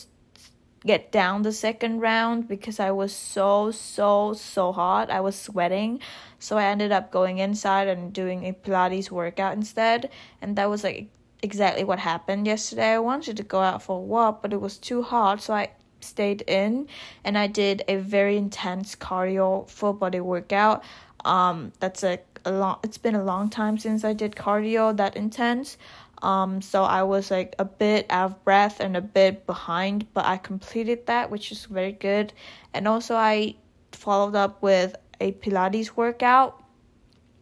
get 0.86 1.12
down 1.12 1.42
the 1.42 1.51
second 1.51 2.00
round 2.00 2.48
because 2.48 2.80
I 2.80 2.92
was 2.92 3.13
so 3.13 3.72
so 3.72 4.34
so 4.34 4.72
hot. 4.72 5.10
I 5.10 5.20
was 5.22 5.36
sweating. 5.36 6.00
So 6.39 6.58
I 6.58 6.65
ended 6.65 6.92
up 6.92 7.12
going 7.12 7.39
inside 7.39 7.88
and 7.88 8.13
doing 8.13 8.46
a 8.46 8.54
Pilates 8.54 9.10
workout 9.10 9.54
instead, 9.54 10.10
and 10.42 10.56
that 10.58 10.70
was 10.70 10.84
like 10.84 11.08
exactly 11.42 11.84
what 11.84 12.00
happened 12.00 12.48
yesterday. 12.48 12.94
I 12.94 13.00
wanted 13.00 13.38
to 13.38 13.44
go 13.44 13.62
out 13.62 13.82
for 13.82 13.98
a 13.98 14.01
walk, 14.01 14.42
but 14.42 14.54
it 14.54 14.62
was 14.62 14.77
too 14.77 15.01
hot, 15.01 15.42
so 15.42 15.54
I 15.54 15.72
stayed 16.01 16.42
in 16.44 16.88
and 17.24 17.38
I 17.38 17.48
did 17.48 17.84
a 17.88 17.96
very 17.98 18.38
intense 18.38 18.96
cardio 18.96 19.68
full 19.70 19.94
body 19.94 20.20
workout. 20.20 20.84
Um 21.24 21.72
that's 21.80 22.04
like 22.04 22.36
a 22.46 22.51
long 22.51 22.77
it's 22.84 23.00
been 23.00 23.15
a 23.15 23.24
long 23.24 23.50
time 23.50 23.77
since 23.77 24.04
I 24.04 24.13
did 24.13 24.36
cardio 24.36 24.96
that 24.98 25.15
intense. 25.15 25.77
Um, 26.22 26.62
so 26.62 26.84
I 26.84 27.03
was 27.03 27.29
like 27.29 27.55
a 27.60 27.65
bit 27.65 28.05
out 28.10 28.31
of 28.31 28.43
breath 28.43 28.79
and 28.79 28.95
a 28.95 29.01
bit 29.01 29.45
behind, 29.45 30.12
but 30.13 30.25
I 30.25 30.38
completed 30.38 31.05
that, 31.07 31.29
which 31.29 31.51
is 31.51 31.65
very 31.65 31.91
good. 31.91 32.34
And 32.74 32.88
also, 32.88 33.15
I 33.15 33.55
followed 33.91 34.36
up 34.36 34.62
with 34.62 34.95
a 35.19 35.31
Pilates 35.34 35.91
workout. 35.95 36.62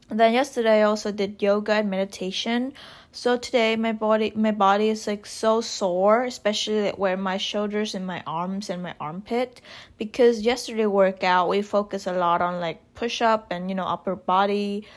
And 0.10 0.20
then 0.20 0.34
yesterday, 0.34 0.80
I 0.80 0.84
also 0.84 1.12
did 1.12 1.42
yoga 1.42 1.74
and 1.74 1.90
meditation. 1.90 2.74
So 3.12 3.38
today, 3.38 3.76
my 3.76 3.94
body 3.94 4.34
my 4.36 4.52
body 4.52 4.90
is 4.90 5.06
like 5.06 5.26
so 5.28 5.62
sore, 5.62 6.24
especially 6.24 6.90
where 6.92 7.16
my 7.16 7.38
shoulders 7.38 7.94
and 7.94 8.08
my 8.08 8.24
arms 8.26 8.72
and 8.72 8.82
my 8.82 8.96
armpit, 9.00 9.62
because 10.00 10.42
yesterday 10.42 10.88
workout 10.88 11.48
we 11.48 11.62
focus 11.62 12.08
a 12.08 12.14
lot 12.14 12.42
on 12.42 12.60
like 12.60 12.82
push 12.96 13.22
up 13.22 13.48
and 13.52 13.70
you 13.70 13.76
know 13.76 13.86
upper 13.86 14.16
body 14.16 14.88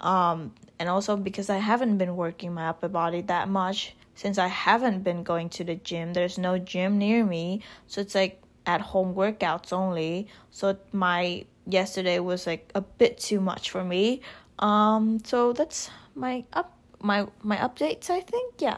um, 0.00 0.52
and 0.84 0.90
also 0.90 1.16
because 1.16 1.48
I 1.48 1.56
haven't 1.56 1.96
been 1.96 2.14
working 2.14 2.52
my 2.52 2.68
upper 2.68 2.88
body 2.88 3.22
that 3.22 3.48
much 3.48 3.96
since 4.16 4.36
I 4.36 4.48
haven't 4.48 5.02
been 5.02 5.22
going 5.22 5.48
to 5.56 5.64
the 5.64 5.76
gym. 5.76 6.12
There's 6.12 6.36
no 6.36 6.58
gym 6.58 6.98
near 6.98 7.24
me, 7.24 7.62
so 7.86 8.02
it's 8.02 8.14
like 8.14 8.42
at 8.66 8.82
home 8.82 9.14
workouts 9.14 9.72
only. 9.72 10.28
So 10.50 10.76
my 10.92 11.46
yesterday 11.66 12.18
was 12.18 12.46
like 12.46 12.70
a 12.74 12.82
bit 12.82 13.16
too 13.16 13.40
much 13.40 13.70
for 13.70 13.82
me. 13.82 14.20
Um, 14.58 15.20
so 15.24 15.54
that's 15.54 15.88
my 16.14 16.44
up 16.52 16.76
my 17.00 17.28
my 17.42 17.56
updates. 17.56 18.10
I 18.10 18.20
think 18.20 18.52
yeah. 18.58 18.76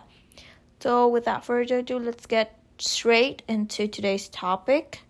So 0.79 1.09
without 1.09 1.45
further 1.45 1.79
ado, 1.79 1.99
let's 1.99 2.27
get 2.27 2.57
straight 2.79 3.43
into 3.49 3.89
today's 3.89 4.29
topic. 4.29 5.01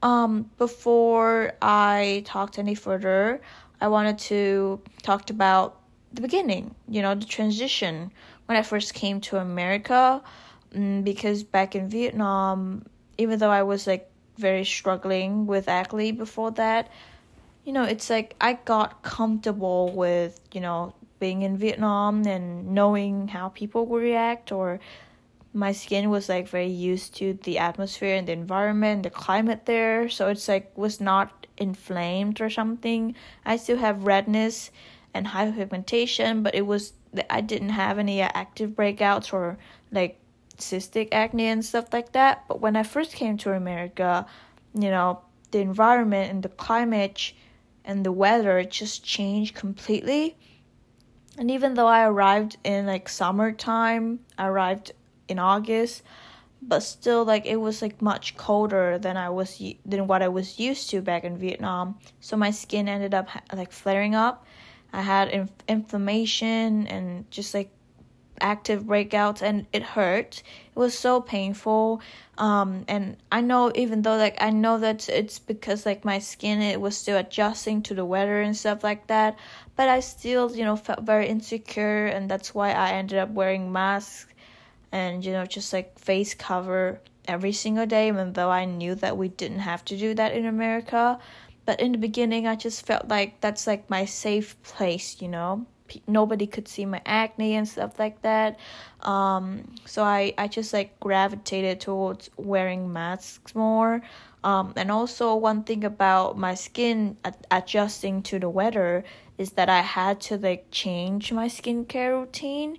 Um, 0.00 0.50
before 0.56 1.52
I 1.60 2.22
talked 2.24 2.58
any 2.58 2.74
further, 2.74 3.42
I 3.82 3.88
wanted 3.88 4.18
to 4.30 4.80
talk 5.02 5.28
about 5.28 5.81
the 6.12 6.22
beginning, 6.22 6.74
you 6.88 7.02
know, 7.02 7.14
the 7.14 7.26
transition 7.26 8.12
when 8.46 8.56
I 8.58 8.62
first 8.62 8.94
came 8.94 9.20
to 9.22 9.38
America. 9.38 10.22
Mm, 10.74 11.04
because 11.04 11.42
back 11.42 11.74
in 11.74 11.88
Vietnam, 11.88 12.84
even 13.18 13.38
though 13.38 13.50
I 13.50 13.62
was 13.62 13.86
like 13.86 14.10
very 14.38 14.64
struggling 14.64 15.46
with 15.46 15.68
acne 15.68 16.12
before 16.12 16.50
that, 16.52 16.90
you 17.64 17.72
know, 17.72 17.84
it's 17.84 18.10
like 18.10 18.34
I 18.40 18.54
got 18.54 19.02
comfortable 19.02 19.92
with, 19.92 20.40
you 20.52 20.60
know, 20.60 20.94
being 21.20 21.42
in 21.42 21.56
Vietnam 21.56 22.26
and 22.26 22.74
knowing 22.74 23.28
how 23.28 23.50
people 23.50 23.86
will 23.86 24.00
react 24.00 24.50
or 24.50 24.80
my 25.54 25.72
skin 25.72 26.08
was 26.10 26.28
like 26.28 26.48
very 26.48 26.66
used 26.68 27.14
to 27.16 27.38
the 27.44 27.58
atmosphere 27.58 28.16
and 28.16 28.26
the 28.26 28.32
environment, 28.32 29.02
the 29.02 29.10
climate 29.10 29.66
there. 29.66 30.08
So 30.08 30.28
it's 30.28 30.48
like 30.48 30.76
was 30.76 31.00
not 31.00 31.46
inflamed 31.58 32.40
or 32.40 32.48
something. 32.48 33.14
I 33.44 33.56
still 33.56 33.76
have 33.76 34.04
redness 34.04 34.70
and 35.14 35.26
hyperpigmentation, 35.26 36.42
but 36.42 36.54
it 36.54 36.66
was 36.66 36.92
I 37.28 37.40
didn't 37.40 37.70
have 37.70 37.98
any 37.98 38.22
active 38.22 38.70
breakouts 38.70 39.32
or 39.32 39.58
like 39.90 40.18
cystic 40.56 41.08
acne 41.12 41.46
and 41.46 41.64
stuff 41.64 41.92
like 41.92 42.12
that. 42.12 42.44
But 42.48 42.60
when 42.60 42.76
I 42.76 42.82
first 42.82 43.12
came 43.12 43.36
to 43.38 43.52
America, 43.52 44.26
you 44.74 44.90
know, 44.90 45.20
the 45.50 45.58
environment 45.58 46.30
and 46.30 46.42
the 46.42 46.48
climate 46.48 47.32
and 47.84 48.04
the 48.04 48.12
weather 48.12 48.64
just 48.64 49.04
changed 49.04 49.54
completely. 49.54 50.36
And 51.38 51.50
even 51.50 51.74
though 51.74 51.86
I 51.86 52.06
arrived 52.06 52.56
in 52.64 52.86
like 52.86 53.08
summertime, 53.08 54.20
I 54.38 54.46
arrived 54.46 54.92
in 55.28 55.38
August, 55.38 56.02
but 56.60 56.80
still 56.80 57.24
like 57.24 57.46
it 57.46 57.56
was 57.56 57.82
like 57.82 58.00
much 58.00 58.36
colder 58.36 58.98
than 58.98 59.16
I 59.16 59.30
was 59.30 59.60
than 59.84 60.06
what 60.06 60.22
I 60.22 60.28
was 60.28 60.58
used 60.58 60.90
to 60.90 61.00
back 61.02 61.24
in 61.24 61.38
Vietnam. 61.38 61.98
So 62.20 62.36
my 62.36 62.50
skin 62.50 62.88
ended 62.88 63.14
up 63.14 63.28
like 63.52 63.72
flaring 63.72 64.14
up. 64.14 64.46
I 64.92 65.02
had 65.02 65.28
inf- 65.28 65.64
inflammation 65.68 66.86
and 66.86 67.30
just 67.30 67.54
like 67.54 67.70
active 68.40 68.84
breakouts 68.84 69.42
and 69.42 69.66
it 69.72 69.82
hurt. 69.82 70.42
It 70.74 70.78
was 70.78 70.98
so 70.98 71.20
painful 71.20 72.02
um 72.38 72.84
and 72.88 73.16
i 73.30 73.40
know 73.40 73.70
even 73.74 74.02
though 74.02 74.16
like 74.16 74.40
i 74.40 74.48
know 74.48 74.78
that 74.78 75.08
it's 75.08 75.38
because 75.38 75.84
like 75.84 76.04
my 76.04 76.18
skin 76.18 76.62
it 76.62 76.80
was 76.80 76.96
still 76.96 77.18
adjusting 77.18 77.82
to 77.82 77.94
the 77.94 78.04
weather 78.04 78.40
and 78.40 78.56
stuff 78.56 78.82
like 78.82 79.06
that 79.06 79.36
but 79.76 79.88
i 79.88 80.00
still 80.00 80.54
you 80.56 80.64
know 80.64 80.74
felt 80.74 81.02
very 81.02 81.28
insecure 81.28 82.06
and 82.06 82.30
that's 82.30 82.54
why 82.54 82.72
i 82.72 82.92
ended 82.92 83.18
up 83.18 83.30
wearing 83.30 83.70
masks 83.70 84.32
and 84.92 85.24
you 85.24 85.32
know 85.32 85.44
just 85.44 85.72
like 85.72 85.98
face 85.98 86.32
cover 86.32 87.00
every 87.28 87.52
single 87.52 87.86
day 87.86 88.08
even 88.08 88.32
though 88.32 88.50
i 88.50 88.64
knew 88.64 88.94
that 88.94 89.16
we 89.16 89.28
didn't 89.28 89.60
have 89.60 89.84
to 89.84 89.96
do 89.96 90.14
that 90.14 90.32
in 90.32 90.46
america 90.46 91.18
but 91.64 91.80
in 91.80 91.92
the 91.92 91.98
beginning 91.98 92.46
i 92.46 92.54
just 92.54 92.86
felt 92.86 93.08
like 93.08 93.40
that's 93.40 93.66
like 93.66 93.88
my 93.90 94.04
safe 94.04 94.60
place 94.62 95.20
you 95.20 95.28
know? 95.28 95.66
Nobody 96.06 96.46
could 96.46 96.68
see 96.68 96.86
my 96.86 97.02
acne 97.04 97.54
and 97.54 97.68
stuff 97.68 97.98
like 97.98 98.22
that. 98.22 98.58
Um 99.02 99.74
so 99.84 100.02
i 100.02 100.32
i 100.38 100.48
just 100.48 100.72
like 100.72 100.98
gravitated 101.00 101.80
towards 101.80 102.30
wearing 102.36 102.92
masks 102.92 103.54
more. 103.54 104.02
Um 104.44 104.72
and 104.76 104.90
also 104.90 105.34
one 105.34 105.64
thing 105.64 105.84
about 105.84 106.38
my 106.38 106.54
skin 106.54 107.16
ad- 107.24 107.46
adjusting 107.50 108.22
to 108.24 108.38
the 108.38 108.48
weather 108.48 109.04
is 109.38 109.52
that 109.52 109.68
i 109.68 109.80
had 109.80 110.20
to 110.28 110.36
like 110.38 110.66
change 110.70 111.32
my 111.32 111.48
skincare 111.48 112.18
routine. 112.18 112.78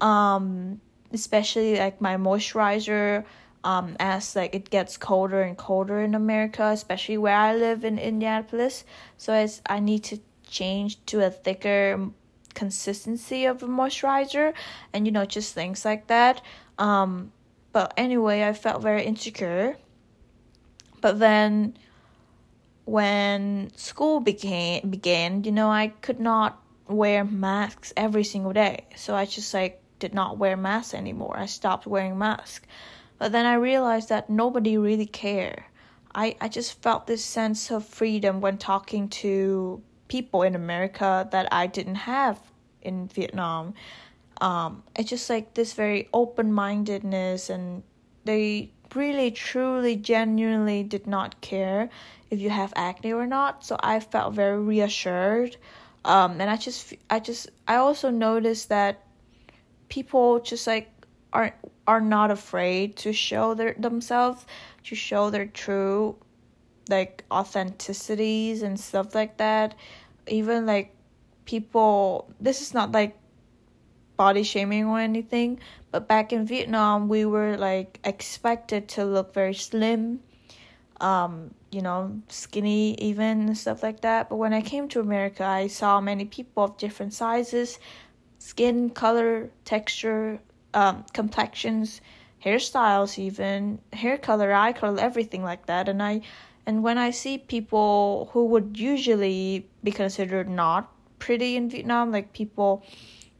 Um 0.00 0.80
especially 1.12 1.78
like 1.78 2.00
my 2.00 2.16
moisturizer 2.16 3.24
um, 3.64 3.96
as 3.98 4.36
like 4.36 4.54
it 4.54 4.70
gets 4.70 4.96
colder 4.96 5.40
and 5.42 5.56
colder 5.56 6.00
in 6.00 6.14
America, 6.14 6.66
especially 6.66 7.18
where 7.18 7.36
I 7.36 7.56
live 7.56 7.84
in 7.84 7.98
Indianapolis. 7.98 8.84
So 9.16 9.32
as 9.32 9.62
I 9.66 9.80
need 9.80 10.04
to 10.04 10.20
change 10.46 11.04
to 11.06 11.24
a 11.24 11.30
thicker 11.30 12.10
consistency 12.54 13.46
of 13.46 13.62
a 13.62 13.66
moisturizer, 13.66 14.52
and 14.92 15.06
you 15.06 15.12
know 15.12 15.24
just 15.24 15.54
things 15.54 15.84
like 15.84 16.06
that. 16.06 16.42
Um, 16.78 17.32
but 17.72 17.94
anyway, 17.96 18.44
I 18.44 18.52
felt 18.52 18.82
very 18.82 19.04
insecure. 19.04 19.76
But 21.00 21.18
then, 21.18 21.76
when 22.84 23.72
school 23.76 24.20
began 24.20 24.88
began, 24.88 25.42
you 25.44 25.52
know, 25.52 25.70
I 25.70 25.88
could 25.88 26.20
not 26.20 26.62
wear 26.86 27.24
masks 27.24 27.92
every 27.96 28.24
single 28.24 28.52
day. 28.52 28.86
So 28.96 29.14
I 29.14 29.24
just 29.24 29.52
like 29.54 29.80
did 29.98 30.14
not 30.14 30.38
wear 30.38 30.56
masks 30.56 30.94
anymore. 30.94 31.36
I 31.38 31.46
stopped 31.46 31.86
wearing 31.86 32.18
masks. 32.18 32.66
But 33.24 33.32
then 33.32 33.46
I 33.46 33.54
realized 33.54 34.10
that 34.10 34.28
nobody 34.28 34.76
really 34.76 35.06
cared. 35.06 35.64
I, 36.14 36.36
I 36.42 36.48
just 36.48 36.82
felt 36.82 37.06
this 37.06 37.24
sense 37.24 37.70
of 37.70 37.82
freedom 37.82 38.42
when 38.42 38.58
talking 38.58 39.08
to 39.24 39.80
people 40.08 40.42
in 40.42 40.54
America 40.54 41.26
that 41.32 41.48
I 41.50 41.66
didn't 41.66 41.94
have 41.94 42.38
in 42.82 43.08
Vietnam. 43.08 43.72
Um, 44.42 44.82
it's 44.94 45.08
just 45.08 45.30
like 45.30 45.54
this 45.54 45.72
very 45.72 46.10
open 46.12 46.52
mindedness, 46.52 47.48
and 47.48 47.82
they 48.26 48.72
really, 48.94 49.30
truly, 49.30 49.96
genuinely 49.96 50.82
did 50.82 51.06
not 51.06 51.40
care 51.40 51.88
if 52.28 52.40
you 52.40 52.50
have 52.50 52.74
acne 52.76 53.14
or 53.14 53.26
not. 53.26 53.64
So 53.64 53.78
I 53.80 54.00
felt 54.00 54.34
very 54.34 54.60
reassured. 54.60 55.56
Um, 56.04 56.42
and 56.42 56.50
I 56.50 56.58
just, 56.58 56.92
I 57.08 57.20
just, 57.20 57.48
I 57.66 57.76
also 57.76 58.10
noticed 58.10 58.68
that 58.68 59.00
people 59.88 60.40
just 60.40 60.66
like 60.66 60.93
are 61.34 61.54
are 61.86 62.00
not 62.00 62.30
afraid 62.30 62.96
to 62.96 63.12
show 63.12 63.54
their 63.54 63.74
themselves, 63.74 64.46
to 64.84 64.94
show 64.94 65.28
their 65.30 65.46
true, 65.46 66.16
like 66.88 67.24
authenticities 67.30 68.62
and 68.62 68.78
stuff 68.80 69.14
like 69.14 69.36
that. 69.36 69.74
Even 70.26 70.64
like 70.64 70.94
people, 71.44 72.30
this 72.40 72.62
is 72.62 72.72
not 72.72 72.92
like 72.92 73.18
body 74.16 74.42
shaming 74.42 74.86
or 74.86 75.00
anything, 75.00 75.60
but 75.90 76.08
back 76.08 76.32
in 76.32 76.46
Vietnam, 76.46 77.08
we 77.08 77.24
were 77.24 77.56
like 77.56 78.00
expected 78.04 78.88
to 78.88 79.04
look 79.04 79.34
very 79.34 79.54
slim, 79.54 80.20
um, 81.00 81.52
you 81.70 81.82
know, 81.82 82.22
skinny 82.28 82.94
even 82.94 83.48
and 83.48 83.58
stuff 83.58 83.82
like 83.82 84.00
that. 84.00 84.30
But 84.30 84.36
when 84.36 84.54
I 84.54 84.62
came 84.62 84.88
to 84.88 85.00
America, 85.00 85.44
I 85.44 85.66
saw 85.66 86.00
many 86.00 86.24
people 86.24 86.64
of 86.64 86.78
different 86.78 87.12
sizes, 87.12 87.78
skin 88.38 88.88
color, 88.88 89.50
texture, 89.64 90.40
um, 90.74 91.04
complexions, 91.12 92.00
hairstyles, 92.44 93.18
even 93.18 93.78
hair 93.92 94.18
color, 94.18 94.52
eye 94.52 94.72
color, 94.72 95.00
everything 95.00 95.42
like 95.42 95.66
that. 95.66 95.88
And 95.88 96.02
I, 96.02 96.20
and 96.66 96.82
when 96.82 96.98
I 96.98 97.10
see 97.10 97.38
people 97.38 98.28
who 98.32 98.46
would 98.46 98.78
usually 98.78 99.66
be 99.82 99.90
considered 99.90 100.48
not 100.48 100.92
pretty 101.18 101.56
in 101.56 101.70
Vietnam, 101.70 102.10
like 102.10 102.32
people, 102.32 102.84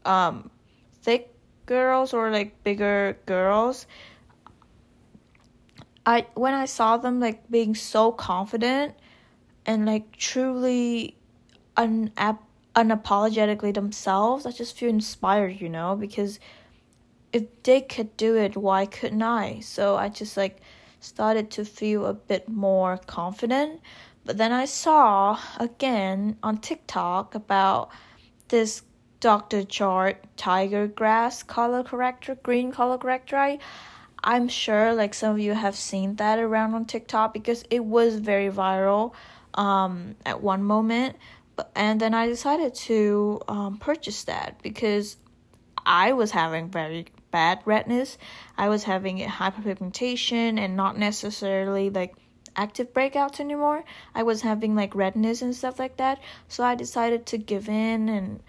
um, 0.05 0.50
thick 1.03 1.35
girls 1.67 2.12
or 2.12 2.31
like 2.31 2.62
bigger 2.62 3.17
girls 3.26 3.87
i 6.05 6.26
when 6.35 6.53
i 6.55 6.64
saw 6.64 6.97
them 6.97 7.21
like 7.21 7.50
being 7.50 7.75
so 7.75 8.12
confident 8.12 8.95
and 9.67 9.87
like 9.87 10.12
truly 10.12 11.17
un- 11.76 12.12
unapologetically 12.76 13.73
themselves 13.73 14.45
i 14.45 14.50
just 14.50 14.76
feel 14.76 14.91
inspired 14.91 15.61
you 15.61 15.69
know 15.69 15.97
because 15.97 16.38
if 17.35 17.45
they 17.64 17.81
could 17.81 18.17
do 18.17 18.37
it 18.37 18.57
why 18.57 18.87
couldn't 18.87 19.23
i 19.23 19.61
so 19.61 19.97
i 19.97 20.09
just 20.09 20.37
like 20.37 20.61
started 21.00 21.50
to 21.50 21.64
feel 21.64 22.07
a 22.07 22.14
bit 22.14 22.49
more 22.49 22.97
confident 23.07 23.81
but 24.25 24.38
then 24.38 24.53
i 24.53 24.64
saw 24.64 25.38
again 25.59 26.37
on 26.43 26.57
tiktok 26.57 27.35
about 27.35 27.91
this 28.49 28.83
Dr. 29.25 29.62
Jart 29.62 30.17
Tiger 30.37 30.87
Grass 30.87 31.43
color 31.43 31.83
corrector, 31.83 32.35
green 32.43 32.71
color 32.71 32.99
corrector. 32.99 33.37
I, 33.37 33.59
I'm 34.23 34.49
sure 34.49 34.93
like 34.93 35.14
some 35.14 35.33
of 35.33 35.38
you 35.38 35.55
have 35.55 35.75
seen 35.75 36.17
that 36.17 36.38
around 36.38 36.75
on 36.75 36.85
TikTok 36.85 37.33
because 37.33 37.64
it 37.71 37.83
was 37.83 38.17
very 38.17 38.50
viral 38.50 39.14
um, 39.55 40.14
at 40.26 40.43
one 40.43 40.62
moment. 40.62 41.17
But, 41.57 41.71
and 41.75 41.99
then 41.99 42.12
I 42.12 42.26
decided 42.26 42.75
to 42.75 43.41
um, 43.49 43.79
purchase 43.79 44.25
that 44.25 44.61
because 44.62 45.17
I 45.87 46.12
was 46.12 46.31
having 46.31 46.69
very 46.69 47.07
bad 47.35 47.59
redness. 47.64 48.17
I 48.57 48.69
was 48.69 48.85
having 48.85 49.19
hyperpigmentation 49.19 50.57
and 50.57 50.76
not 50.76 50.97
necessarily 50.97 51.91
like 51.91 52.14
active 52.55 52.93
breakouts 52.93 53.41
anymore. 53.41 53.85
I 54.14 54.23
was 54.23 54.43
having 54.43 54.76
like 54.76 54.95
redness 54.95 55.43
and 55.43 55.53
stuff 55.53 55.81
like 55.81 55.97
that. 55.97 56.21
So 56.47 56.62
I 56.62 56.76
decided 56.76 57.26
to 57.26 57.38
give 57.38 57.69
in 57.69 58.09
and 58.09 58.41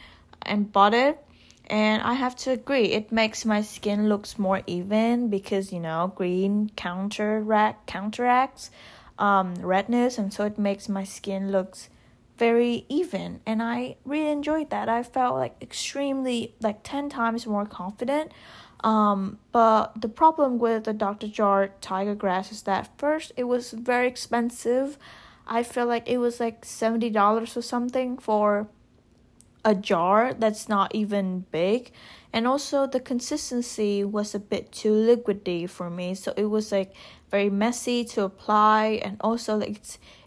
and 0.44 0.72
bought 0.72 0.94
it 0.94 1.18
and 1.66 2.04
I 2.04 2.14
have 2.14 2.36
to 2.44 2.52
agree 2.52 2.92
it 2.92 3.12
makes 3.12 3.44
my 3.44 3.64
skin 3.64 4.08
looks 4.08 4.38
more 4.38 4.62
even 4.68 5.30
because 5.30 5.74
you 5.74 5.80
know 5.80 6.14
green 6.16 6.70
counteract 6.76 7.88
counteracts 7.88 8.70
um, 9.18 9.56
redness 9.56 10.20
and 10.20 10.32
so 10.32 10.46
it 10.46 10.60
makes 10.60 10.88
my 10.88 11.04
skin 11.04 11.52
looks 11.52 11.90
very 12.38 12.86
even 12.90 13.40
and 13.46 13.64
I 13.64 13.96
really 14.06 14.30
enjoyed 14.30 14.70
that 14.70 14.90
I 14.90 15.04
felt 15.04 15.36
like 15.36 15.56
extremely 15.62 16.54
like 16.62 16.82
10 16.84 17.10
times 17.10 17.48
more 17.48 17.66
confident 17.66 18.32
um, 18.82 19.40
but 19.52 20.00
the 20.00 20.10
problem 20.10 20.60
with 20.60 20.84
the 20.84 20.94
Dr. 20.94 21.28
Jart 21.28 21.72
Tiger 21.82 22.16
Grass 22.16 22.52
is 22.52 22.64
that 22.64 22.90
first 22.98 23.32
it 23.38 23.46
was 23.46 23.72
very 23.72 24.08
expensive. 24.08 24.98
I 25.48 25.64
feel 25.64 25.86
like 25.86 26.08
it 26.08 26.18
was 26.18 26.40
like 26.40 26.64
$70 26.64 27.58
or 27.58 27.62
something 27.62 28.18
for 28.18 28.68
a 29.64 29.74
jar 29.74 30.34
that's 30.34 30.70
not 30.70 30.94
even 30.94 31.46
big. 31.52 31.92
And 32.34 32.48
also 32.48 32.86
the 32.86 33.00
consistency 33.00 34.04
was 34.04 34.36
a 34.36 34.40
bit 34.40 34.72
too 34.72 34.92
liquidy 34.92 35.70
for 35.70 35.90
me 35.90 36.14
so 36.14 36.34
it 36.36 36.46
was 36.46 36.72
like 36.72 36.94
very 37.32 37.50
messy 37.50 38.04
to 38.06 38.24
apply. 38.24 39.00
And 39.04 39.18
also 39.22 39.56
like 39.58 39.82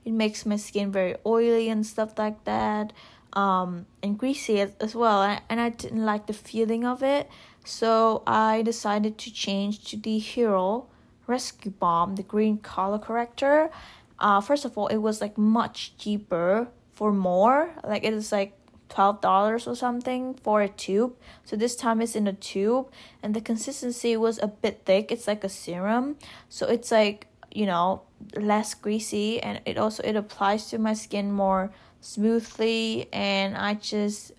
it 0.04 0.12
makes 0.12 0.46
my 0.46 0.56
skin 0.56 0.90
very 0.90 1.16
oily 1.26 1.68
and 1.68 1.86
stuff 1.86 2.18
like 2.18 2.44
that 2.44 2.92
um 3.34 3.84
and 4.02 4.18
greasy 4.18 4.60
as, 4.60 4.72
as 4.80 4.94
well. 4.94 5.22
And, 5.22 5.42
and 5.50 5.60
i 5.60 5.68
didn't 5.68 6.04
like 6.04 6.26
the 6.26 6.32
feeling 6.32 6.84
of 6.84 7.02
it 7.02 7.28
so 7.68 8.22
i 8.26 8.62
decided 8.62 9.18
to 9.18 9.32
change 9.32 9.84
to 9.84 9.96
the 9.96 10.18
Hero 10.18 10.86
Rescue 11.26 11.70
Balm, 11.70 12.14
the 12.16 12.22
green 12.22 12.58
color 12.58 12.98
corrector 12.98 13.70
uh 14.18 14.40
first 14.40 14.64
of 14.64 14.76
all 14.78 14.88
it 14.88 14.98
was 14.98 15.20
like 15.20 15.36
much 15.36 15.96
cheaper 15.98 16.68
for 16.94 17.12
more 17.12 17.70
like 17.84 18.04
it 18.04 18.14
is 18.14 18.32
like 18.32 18.58
$12 18.88 19.66
or 19.66 19.74
something 19.74 20.34
for 20.34 20.62
a 20.62 20.68
tube. 20.68 21.14
So 21.44 21.56
this 21.56 21.76
time 21.76 22.00
it's 22.00 22.16
in 22.16 22.26
a 22.26 22.32
tube 22.32 22.90
and 23.22 23.34
the 23.34 23.40
consistency 23.40 24.16
was 24.16 24.38
a 24.38 24.48
bit 24.48 24.82
thick. 24.84 25.12
It's 25.12 25.26
like 25.26 25.44
a 25.44 25.48
serum. 25.48 26.16
So 26.48 26.66
it's 26.66 26.90
like, 26.90 27.26
you 27.52 27.66
know, 27.66 28.02
less 28.34 28.74
greasy 28.74 29.40
and 29.42 29.60
it 29.64 29.78
also 29.78 30.02
it 30.02 30.16
applies 30.16 30.68
to 30.70 30.78
my 30.78 30.94
skin 30.94 31.32
more 31.32 31.70
smoothly 32.00 33.08
and 33.12 33.56
I 33.56 33.74
just 33.74 34.32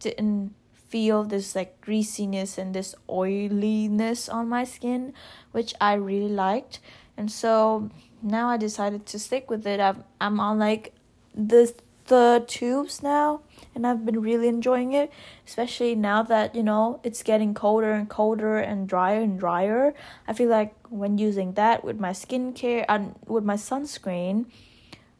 didn't 0.00 0.54
feel 0.96 1.24
this 1.24 1.54
like 1.54 1.78
greasiness 1.82 2.56
and 2.56 2.72
this 2.72 2.94
oiliness 3.10 4.30
on 4.30 4.48
my 4.48 4.64
skin, 4.64 5.12
which 5.52 5.74
I 5.78 5.92
really 5.92 6.32
liked. 6.32 6.80
And 7.18 7.30
so 7.30 7.90
now 8.22 8.48
I 8.48 8.56
decided 8.56 9.04
to 9.12 9.18
stick 9.18 9.50
with 9.50 9.66
it. 9.66 9.78
I'm 9.78 10.04
I'm 10.22 10.40
on 10.40 10.58
like 10.58 10.94
the 11.34 12.44
tubes 12.46 13.02
now 13.02 13.40
and 13.74 13.86
I've 13.86 14.06
been 14.06 14.22
really 14.22 14.48
enjoying 14.48 14.92
it, 14.94 15.12
especially 15.46 15.94
now 15.94 16.22
that 16.22 16.54
you 16.54 16.62
know 16.62 17.00
it's 17.02 17.22
getting 17.22 17.52
colder 17.52 17.92
and 17.92 18.08
colder 18.08 18.56
and 18.56 18.88
drier 18.88 19.20
and 19.20 19.38
drier. 19.38 19.92
I 20.26 20.32
feel 20.32 20.48
like 20.48 20.72
when 20.88 21.18
using 21.18 21.52
that 21.60 21.84
with 21.84 22.00
my 22.00 22.12
skincare 22.12 22.86
and 22.88 23.16
with 23.26 23.44
my 23.44 23.56
sunscreen, 23.56 24.46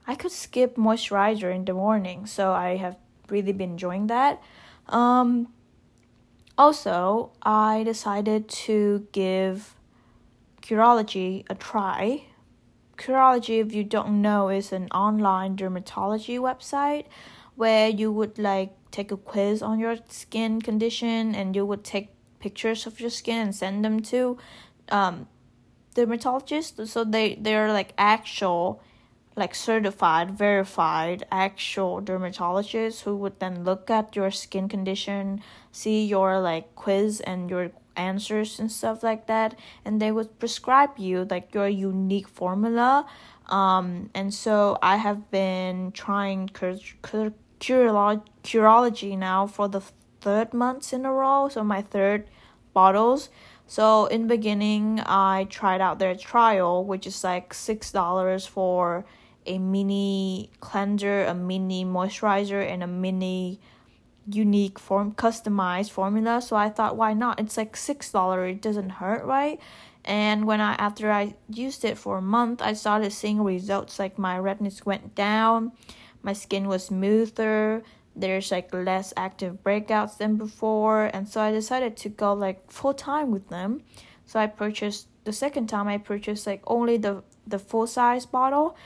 I 0.06 0.14
could 0.14 0.32
skip 0.32 0.76
moisturizer 0.76 1.54
in 1.54 1.66
the 1.66 1.74
morning, 1.74 2.24
so 2.24 2.52
I 2.52 2.76
have 2.76 2.96
really 3.28 3.52
been 3.52 3.72
enjoying 3.76 4.06
that. 4.06 4.40
Um, 4.88 5.48
also, 6.58 7.32
I 7.42 7.82
decided 7.84 8.48
to 8.66 9.06
give 9.12 9.74
Curology 10.62 11.44
a 11.48 11.54
try 11.54 12.24
Curology, 12.96 13.60
if 13.60 13.74
you 13.74 13.84
don't 13.84 14.22
know, 14.22 14.48
is 14.48 14.72
an 14.72 14.88
online 14.88 15.56
dermatology 15.56 16.38
website 16.38 17.04
where 17.54 17.88
you 17.88 18.10
would 18.12 18.38
like 18.38 18.72
take 18.90 19.12
a 19.12 19.16
quiz 19.16 19.62
on 19.62 19.78
your 19.78 19.96
skin 20.08 20.60
condition 20.60 21.34
and 21.34 21.54
you 21.54 21.64
would 21.64 21.84
take 21.84 22.10
pictures 22.38 22.86
of 22.86 23.00
your 23.00 23.10
skin 23.10 23.38
and 23.38 23.54
send 23.54 23.84
them 23.84 24.00
to 24.00 24.38
um, 24.88 25.26
dermatologists. 25.94 26.88
So 26.88 27.04
they 27.04 27.34
they're 27.34 27.72
like 27.72 27.92
actual, 27.98 28.82
like 29.36 29.54
certified, 29.54 30.30
verified, 30.30 31.26
actual 31.30 32.00
dermatologists 32.00 33.02
who 33.02 33.14
would 33.16 33.38
then 33.38 33.64
look 33.64 33.90
at 33.90 34.16
your 34.16 34.30
skin 34.30 34.66
condition, 34.68 35.42
see 35.70 36.04
your 36.06 36.40
like 36.40 36.74
quiz 36.74 37.20
and 37.20 37.50
your 37.50 37.70
answers 37.96 38.58
and 38.60 38.70
stuff 38.70 39.02
like 39.02 39.26
that 39.26 39.58
and 39.84 40.00
they 40.00 40.12
would 40.12 40.38
prescribe 40.38 40.98
you 40.98 41.26
like 41.30 41.54
your 41.54 41.68
unique 41.68 42.28
formula. 42.28 43.06
Um 43.48 44.10
and 44.14 44.34
so 44.34 44.76
i 44.82 44.96
have 44.96 45.30
been 45.30 45.92
trying 45.92 46.48
cur- 46.48 46.80
cur- 47.02 47.32
curology 47.60 49.16
now 49.16 49.46
for 49.46 49.68
the 49.68 49.82
third 50.20 50.52
months 50.52 50.92
in 50.92 51.06
a 51.06 51.12
row 51.12 51.48
so 51.48 51.62
my 51.62 51.82
third 51.82 52.28
bottles. 52.74 53.30
So 53.66 54.06
in 54.06 54.26
beginning 54.26 55.00
i 55.06 55.46
tried 55.50 55.80
out 55.80 55.98
their 55.98 56.14
trial 56.16 56.84
which 56.84 57.06
is 57.06 57.22
like 57.24 57.54
six 57.54 57.92
dollars 57.92 58.46
for 58.46 59.04
a 59.46 59.58
mini 59.58 60.50
cleanser 60.60 61.24
a 61.24 61.34
mini 61.34 61.84
moisturizer 61.84 62.66
and 62.66 62.82
a 62.82 62.86
mini 62.86 63.60
unique 64.28 64.78
form 64.78 65.12
customized 65.12 65.90
formula. 65.90 66.42
So 66.42 66.56
i 66.56 66.68
thought 66.68 66.96
why 66.96 67.14
not? 67.14 67.38
It's 67.40 67.56
like 67.56 67.76
six 67.76 68.10
dollar. 68.10 68.46
It 68.46 68.60
doesn't 68.60 68.90
hurt 68.90 69.24
right? 69.24 69.60
And 70.04 70.46
when 70.46 70.60
i 70.60 70.74
after 70.74 71.10
i 71.10 71.34
used 71.48 71.84
it 71.84 71.98
for 71.98 72.18
a 72.18 72.22
month 72.22 72.62
i 72.62 72.72
started 72.72 73.12
seeing 73.12 73.42
results. 73.42 73.98
Like 73.98 74.18
my 74.18 74.38
redness 74.38 74.84
went 74.84 75.14
down. 75.14 75.72
My 76.22 76.32
skin 76.32 76.68
was 76.68 76.86
smoother. 76.86 77.82
There's 78.16 78.50
like 78.50 78.72
less 78.72 79.12
active 79.16 79.62
breakouts 79.62 80.18
than 80.18 80.36
before. 80.36 81.10
And 81.14 81.28
so 81.28 81.40
i 81.40 81.50
decided 81.52 81.96
to 81.98 82.08
go 82.08 82.32
like 82.32 82.70
full 82.70 82.94
time 82.94 83.30
with 83.30 83.48
them. 83.48 83.82
So 84.26 84.40
i 84.40 84.46
purchased 84.46 85.08
the 85.26 85.32
second 85.32 85.66
time 85.66 85.88
I 85.88 85.98
purchased 85.98 86.46
like 86.46 86.62
only 86.66 86.96
the 86.96 87.22
the 87.46 87.58
full 87.58 87.86
size 87.86 88.24
bottle 88.24 88.76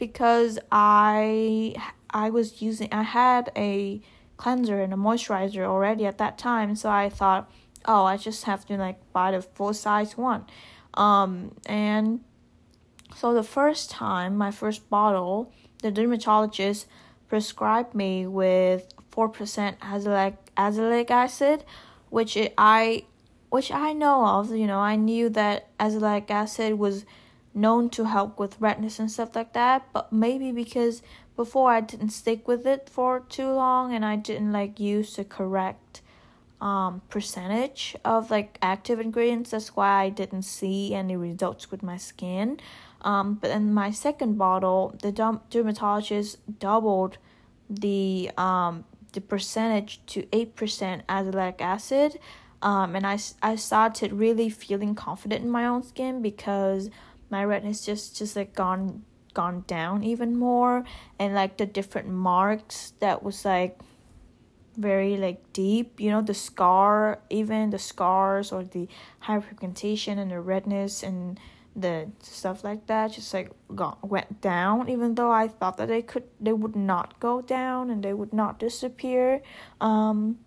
because 0.00 0.58
I 0.72 1.76
I 2.10 2.30
was 2.30 2.60
using 2.60 2.88
I 2.90 3.02
had 3.02 3.52
a 3.54 4.00
cleanser 4.36 4.82
and 4.82 4.92
a 4.92 4.96
moisturizer 4.96 5.64
already 5.64 6.06
at 6.06 6.18
that 6.18 6.38
time 6.38 6.74
so 6.74 6.90
I 6.90 7.08
thought 7.08 7.48
oh 7.84 8.04
I 8.04 8.16
just 8.16 8.44
have 8.44 8.66
to 8.66 8.76
like 8.76 8.98
buy 9.12 9.30
the 9.30 9.42
full 9.42 9.74
size 9.74 10.16
one. 10.16 10.46
Um 10.94 11.54
and 11.66 12.24
so 13.14 13.32
the 13.32 13.44
first 13.44 13.90
time 13.90 14.36
my 14.36 14.50
first 14.50 14.90
bottle 14.90 15.52
the 15.82 15.92
dermatologist 15.92 16.88
prescribed 17.28 17.94
me 17.94 18.26
with 18.26 18.92
4% 19.12 19.78
azelaic, 19.78 20.36
azelaic 20.56 21.10
acid 21.10 21.64
which 22.08 22.36
it, 22.36 22.54
I 22.58 23.04
which 23.50 23.70
I 23.70 23.92
know 23.92 24.24
of 24.24 24.50
you 24.50 24.66
know 24.66 24.78
I 24.78 24.96
knew 24.96 25.28
that 25.28 25.76
azelaic 25.78 26.30
acid 26.30 26.78
was 26.78 27.04
known 27.52 27.90
to 27.90 28.04
help 28.04 28.38
with 28.38 28.60
redness 28.60 28.98
and 28.98 29.10
stuff 29.10 29.34
like 29.34 29.52
that 29.52 29.86
but 29.92 30.12
maybe 30.12 30.52
because 30.52 31.02
before 31.36 31.70
I 31.70 31.80
didn't 31.80 32.10
stick 32.10 32.46
with 32.46 32.66
it 32.66 32.88
for 32.88 33.20
too 33.20 33.50
long 33.50 33.94
and 33.94 34.04
I 34.04 34.16
didn't 34.16 34.52
like 34.52 34.78
use 34.78 35.16
the 35.16 35.24
correct 35.24 36.02
um 36.60 37.00
percentage 37.08 37.96
of 38.04 38.30
like 38.30 38.58
active 38.60 39.00
ingredients 39.00 39.50
that's 39.50 39.74
why 39.74 40.02
I 40.02 40.08
didn't 40.10 40.42
see 40.42 40.94
any 40.94 41.16
results 41.16 41.70
with 41.70 41.82
my 41.82 41.96
skin. 41.96 42.60
Um 43.00 43.34
but 43.40 43.50
in 43.50 43.72
my 43.72 43.90
second 43.90 44.36
bottle 44.36 44.94
the 45.00 45.12
dermatologist 45.48 46.36
doubled 46.58 47.16
the 47.70 48.30
um 48.36 48.84
the 49.12 49.20
percentage 49.20 50.00
to 50.06 50.22
8% 50.24 51.04
azelaic 51.06 51.60
acid 51.60 52.18
um 52.62 52.94
and 52.94 53.06
I, 53.06 53.18
I 53.42 53.56
started 53.56 54.12
really 54.12 54.50
feeling 54.50 54.94
confident 54.94 55.42
in 55.42 55.50
my 55.50 55.64
own 55.66 55.82
skin 55.82 56.20
because 56.20 56.90
my 57.30 57.44
redness 57.44 57.84
just 57.84 58.16
just 58.16 58.36
like 58.36 58.54
gone 58.54 59.04
gone 59.34 59.64
down 59.66 60.02
even 60.02 60.36
more. 60.36 60.84
And 61.18 61.34
like 61.34 61.56
the 61.56 61.66
different 61.66 62.08
marks 62.08 62.92
that 63.00 63.22
was 63.22 63.44
like 63.44 63.78
very 64.76 65.16
like 65.16 65.52
deep 65.52 66.00
you 66.00 66.10
know 66.10 66.22
the 66.22 66.32
scar 66.32 67.20
even 67.28 67.70
the 67.70 67.78
scars 67.78 68.52
or 68.52 68.62
the 68.64 68.88
hyperpigmentation 69.24 70.16
and 70.16 70.30
the 70.30 70.40
redness 70.40 71.02
and 71.02 71.38
the 71.76 72.08
stuff 72.22 72.64
like 72.64 72.86
that 72.86 73.12
just 73.12 73.34
like 73.34 73.50
got 73.74 74.08
went 74.08 74.40
down 74.40 74.88
even 74.88 75.14
though 75.16 75.30
i 75.30 75.46
thought 75.46 75.76
that 75.76 75.88
they 75.88 76.00
could 76.00 76.24
they 76.40 76.52
would 76.52 76.76
not 76.76 77.18
go 77.20 77.42
down 77.42 77.90
and 77.90 78.02
they 78.02 78.14
would 78.14 78.32
not 78.32 78.58
disappear. 78.58 79.42
Um 79.80 80.38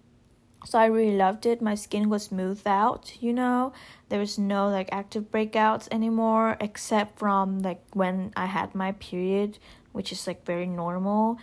so 0.65 0.79
I 0.79 0.85
really 0.85 1.15
loved 1.17 1.45
it. 1.45 1.61
My 1.61 1.75
skin 1.75 2.09
was 2.09 2.23
smoothed 2.23 2.67
out, 2.67 3.21
you 3.21 3.33
know. 3.33 3.73
There 4.09 4.19
was 4.19 4.37
no 4.37 4.69
like 4.69 4.89
active 4.91 5.29
breakouts 5.31 5.87
anymore 5.91 6.57
except 6.59 7.19
from 7.19 7.61
like 7.61 7.83
when 7.93 8.31
I 8.35 8.45
had 8.45 8.73
my 8.73 8.93
period, 8.93 9.59
which 9.91 10.11
is 10.11 10.25
like 10.25 10.45
very 10.45 10.67
normal. 10.67 11.37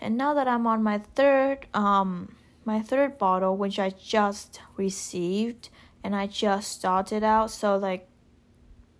And 0.00 0.16
now 0.16 0.34
that 0.34 0.46
I'm 0.46 0.66
on 0.66 0.82
my 0.82 0.98
third 0.98 1.66
um 1.74 2.36
my 2.64 2.80
third 2.80 3.16
bottle 3.16 3.56
which 3.56 3.78
I 3.78 3.90
just 3.90 4.60
received 4.76 5.70
and 6.04 6.14
I 6.14 6.26
just 6.26 6.70
started 6.70 7.24
out 7.24 7.50
so 7.50 7.76
like 7.76 8.08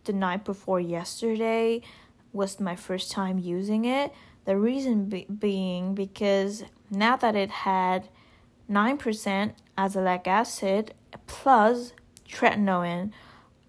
the 0.04 0.12
night 0.14 0.44
before 0.44 0.80
yesterday 0.80 1.82
was 2.32 2.58
my 2.58 2.74
first 2.74 3.10
time 3.10 3.38
using 3.38 3.84
it. 3.84 4.12
The 4.46 4.56
reason 4.56 5.10
be- 5.10 5.26
being 5.26 5.94
because 5.94 6.64
now 6.90 7.16
that 7.16 7.36
it 7.36 7.50
had 7.50 8.08
9% 8.70 9.52
azelaic 9.76 10.26
acid 10.26 10.94
plus 11.26 11.92
tretinoin, 12.28 13.10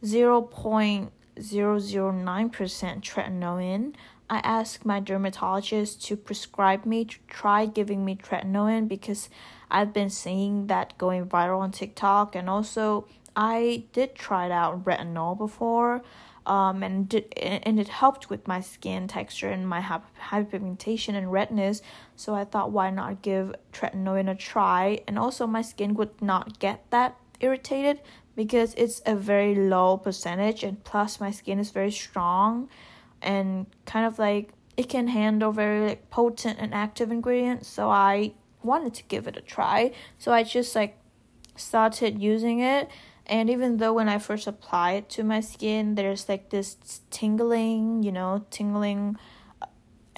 0.009% 0.03 3.01
tretinoin. 3.01 3.95
I 4.31 4.37
asked 4.39 4.85
my 4.85 4.99
dermatologist 4.99 6.05
to 6.05 6.15
prescribe 6.15 6.85
me 6.85 7.05
to 7.05 7.17
try 7.27 7.65
giving 7.65 8.05
me 8.05 8.15
tretinoin 8.15 8.87
because 8.87 9.27
I've 9.71 9.93
been 9.93 10.09
seeing 10.09 10.67
that 10.67 10.97
going 10.97 11.25
viral 11.25 11.61
on 11.61 11.71
TikTok 11.71 12.35
and 12.35 12.49
also 12.49 13.07
I 13.35 13.85
did 13.93 14.15
try 14.15 14.51
out 14.51 14.83
retinol 14.83 15.37
before 15.37 16.01
um, 16.49 16.81
and 16.81 17.07
did, 17.07 17.31
and 17.37 17.79
it 17.79 17.87
helped 17.87 18.29
with 18.29 18.47
my 18.47 18.59
skin 18.59 19.07
texture 19.07 19.49
and 19.49 19.69
my 19.69 19.81
hyperpigmentation 19.81 21.13
and 21.13 21.31
redness. 21.31 21.81
So 22.15 22.33
I 22.33 22.43
thought, 22.43 22.71
why 22.71 22.89
not 22.89 23.21
give 23.21 23.53
tretinoin 23.71 24.29
a 24.29 24.35
try? 24.35 24.99
And 25.07 25.19
also, 25.19 25.45
my 25.45 25.61
skin 25.61 25.93
would 25.93 26.21
not 26.21 26.57
get 26.59 26.89
that 26.89 27.15
irritated 27.39 28.01
because 28.35 28.73
it's 28.73 29.01
a 29.05 29.15
very 29.15 29.53
low 29.53 29.97
percentage, 29.97 30.63
and 30.63 30.83
plus, 30.83 31.19
my 31.19 31.31
skin 31.31 31.59
is 31.59 31.69
very 31.71 31.91
strong 31.91 32.67
and 33.21 33.65
kind 33.85 34.05
of 34.05 34.17
like 34.17 34.51
it 34.75 34.87
can 34.87 35.09
handle 35.09 35.51
very 35.51 35.87
like, 35.87 36.09
potent 36.09 36.57
and 36.59 36.73
active 36.73 37.11
ingredients. 37.11 37.67
So 37.67 37.89
I 37.89 38.33
wanted 38.63 38.93
to 38.95 39.03
give 39.03 39.27
it 39.27 39.37
a 39.37 39.41
try. 39.41 39.91
So 40.17 40.31
I 40.31 40.43
just 40.43 40.75
like 40.75 40.97
started 41.55 42.21
using 42.21 42.59
it 42.59 42.89
and 43.29 43.49
even 43.49 43.77
though 43.77 43.93
when 43.93 44.09
I 44.09 44.17
first 44.17 44.47
apply 44.47 44.93
it 44.93 45.09
to 45.09 45.23
my 45.23 45.39
skin, 45.39 45.93
there's 45.93 46.27
like 46.27 46.49
this 46.49 47.01
tingling, 47.11 48.01
you 48.01 48.11
know, 48.11 48.43
tingling, 48.49 49.17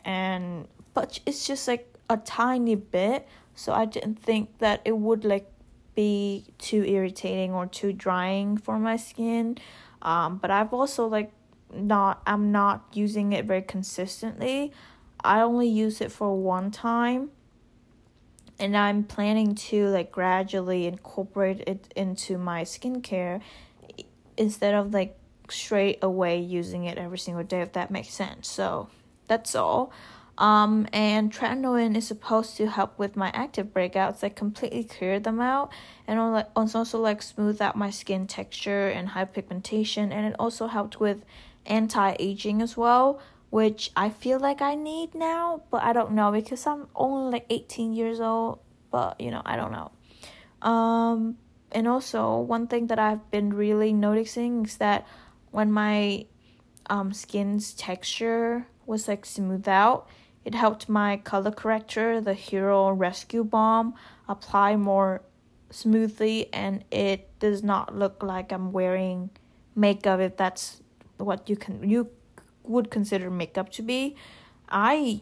and 0.06 0.68
but 0.94 1.20
it's 1.26 1.46
just 1.46 1.68
like 1.68 1.94
a 2.10 2.18
tiny 2.18 2.76
bit. 2.76 3.28
So 3.54 3.74
I 3.74 3.84
didn't 3.84 4.16
think 4.16 4.58
that 4.60 4.82
it 4.86 4.98
would 4.98 5.26
like 5.26 5.52
be 5.94 6.46
too 6.58 6.86
irritating 6.86 7.54
or 7.54 7.68
too 7.68 7.92
drying 7.92 8.58
for 8.58 8.80
my 8.80 8.96
skin. 8.96 9.58
Um, 10.02 10.38
but 10.38 10.50
I've 10.50 10.74
also 10.74 11.06
like 11.06 11.32
not 11.74 12.22
I'm 12.26 12.52
not 12.54 12.86
using 12.94 13.34
it 13.34 13.44
very 13.44 13.62
consistently. 13.62 14.72
I 15.22 15.42
only 15.42 15.68
use 15.68 16.00
it 16.00 16.14
for 16.14 16.36
one 16.36 16.72
time 16.72 17.32
and 18.62 18.78
I'm 18.78 19.04
planning 19.04 19.56
to 19.56 19.88
like 19.88 20.12
gradually 20.12 20.86
incorporate 20.86 21.62
it 21.68 21.92
into 21.96 22.38
my 22.38 22.64
skincare 22.64 23.42
instead 24.38 24.74
of 24.76 24.94
like 24.94 25.18
straight 25.50 26.00
away 26.02 26.40
using 26.40 26.86
it 26.86 26.98
every 26.98 27.18
single 27.18 27.44
day 27.44 27.62
if 27.62 27.74
that 27.74 27.92
makes 27.92 28.14
sense. 28.14 28.48
So 28.48 28.88
that's 29.28 29.56
all. 29.56 29.92
Um, 30.38 30.88
and 30.94 31.32
tretinoin 31.32 31.96
is 31.96 32.08
supposed 32.08 32.56
to 32.58 32.68
help 32.68 32.98
with 32.98 33.16
my 33.16 33.30
active 33.34 33.68
breakouts, 33.68 34.24
like 34.24 34.36
completely 34.36 34.84
clear 34.84 35.20
them 35.20 35.40
out, 35.40 35.72
and 36.08 36.46
also 36.56 37.00
like 37.00 37.22
smooth 37.22 37.62
out 37.62 37.76
my 37.76 37.92
skin 37.92 38.26
texture 38.28 38.88
and 38.88 39.10
hyperpigmentation, 39.10 40.12
and 40.12 40.26
it 40.26 40.36
also 40.40 40.68
helped 40.68 41.00
with 41.00 41.24
anti-aging 41.66 42.62
as 42.62 42.76
well, 42.76 43.22
which 43.52 43.92
I 43.98 44.10
feel 44.10 44.40
like 44.40 44.62
I 44.62 44.76
need 44.76 45.14
now, 45.14 45.62
but 45.70 45.84
I 45.84 45.92
don't 45.94 46.14
know 46.14 46.32
because 46.32 46.66
I'm 46.66 46.88
only 46.96 47.34
like 47.34 47.46
18 47.50 47.94
years 47.94 48.20
old, 48.20 48.60
but 48.90 49.20
you 49.20 49.30
know, 49.30 49.42
I 49.46 49.56
don't 49.58 49.72
know. 49.72 49.92
Um 50.68 51.38
and 51.74 51.88
also 51.88 52.40
one 52.40 52.68
thing 52.68 52.88
that 52.88 52.98
I've 52.98 53.30
been 53.30 53.54
really 53.54 53.94
noticing 53.94 54.66
is 54.66 54.78
that 54.78 55.06
when 55.52 55.72
my 55.72 56.26
um 56.90 57.14
skin's 57.14 57.74
texture 57.74 58.68
was 58.86 59.10
like 59.10 59.26
smooth 59.26 59.68
out, 59.68 60.08
it 60.46 60.56
helped 60.56 60.88
my 60.88 61.18
color 61.18 61.52
corrector, 61.52 62.22
the 62.22 62.34
Hero 62.34 62.90
Rescue 62.92 63.44
Balm, 63.44 63.96
apply 64.30 64.78
more 64.78 65.24
smoothly 65.72 66.48
and 66.54 66.86
it 66.90 67.38
does 67.40 67.64
not 67.64 67.98
look 67.98 68.24
like 68.24 68.54
I'm 68.54 68.72
wearing 68.72 69.30
makeup 69.76 70.22
if 70.22 70.38
that's 70.38 70.82
what 71.18 71.50
you 71.50 71.58
can 71.58 71.88
you 71.88 72.10
would 72.64 72.92
consider 72.92 73.30
makeup 73.30 73.70
to 73.74 73.82
be. 73.82 74.16
I 74.70 75.22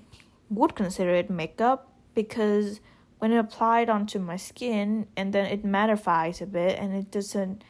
would 0.49 0.75
consider 0.75 1.11
it 1.11 1.29
makeup 1.29 1.91
because 2.13 2.79
when 3.19 3.31
it 3.31 3.37
applied 3.37 3.89
onto 3.89 4.19
my 4.19 4.37
skin 4.37 5.07
and 5.15 5.33
then 5.33 5.45
it 5.45 5.63
mattifies 5.63 6.41
a 6.41 6.45
bit 6.45 6.79
and 6.79 6.93
it 6.93 7.11
doesn't 7.11 7.63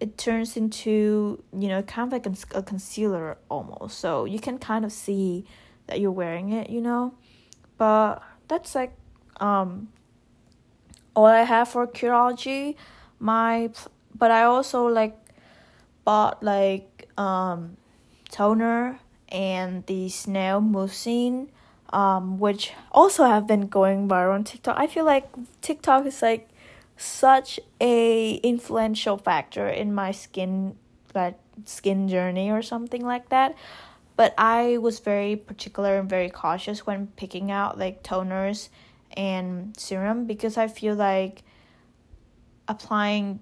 it 0.00 0.18
turns 0.18 0.56
into 0.56 1.42
you 1.58 1.68
know 1.68 1.82
kind 1.82 2.06
of 2.06 2.12
like 2.12 2.26
a, 2.54 2.62
concealer 2.62 3.38
almost. 3.48 3.98
So 3.98 4.24
you 4.24 4.38
can 4.38 4.58
kind 4.58 4.84
of 4.84 4.92
see 4.92 5.46
that 5.86 6.00
you're 6.00 6.10
wearing 6.10 6.50
it 6.52 6.70
you 6.70 6.80
know? 6.80 7.14
But 7.78 8.22
that's 8.48 8.74
like 8.74 8.94
um 9.40 9.88
all 11.16 11.26
i 11.26 11.42
have 11.42 11.68
for 11.68 11.86
curology. 11.86 12.76
My 13.18 13.70
but 14.14 14.30
i 14.30 14.42
also 14.44 14.86
like 14.86 15.16
bought 16.04 16.42
like 16.42 17.08
um 17.16 17.76
toner 18.34 18.98
and 19.28 19.86
the 19.86 20.08
snail 20.08 20.60
mucin 20.60 21.48
um, 21.94 22.40
which 22.40 22.72
also 22.90 23.24
have 23.24 23.46
been 23.46 23.68
going 23.68 24.08
viral 24.08 24.34
on 24.34 24.42
TikTok. 24.42 24.76
I 24.76 24.88
feel 24.88 25.04
like 25.04 25.28
TikTok 25.62 26.06
is 26.06 26.20
like 26.22 26.48
such 26.96 27.60
a 27.80 28.34
influential 28.42 29.16
factor 29.16 29.68
in 29.68 29.94
my 29.94 30.10
skin 30.10 30.76
that 31.12 31.38
skin 31.64 32.08
journey 32.08 32.50
or 32.50 32.62
something 32.62 33.04
like 33.04 33.28
that. 33.28 33.54
But 34.16 34.34
I 34.36 34.78
was 34.78 34.98
very 34.98 35.36
particular 35.36 35.98
and 35.98 36.10
very 36.10 36.30
cautious 36.30 36.84
when 36.84 37.06
picking 37.16 37.52
out 37.52 37.78
like 37.78 38.02
toners 38.02 38.68
and 39.16 39.76
serum 39.78 40.26
because 40.26 40.56
I 40.56 40.66
feel 40.66 40.96
like 40.96 41.44
applying 42.66 43.38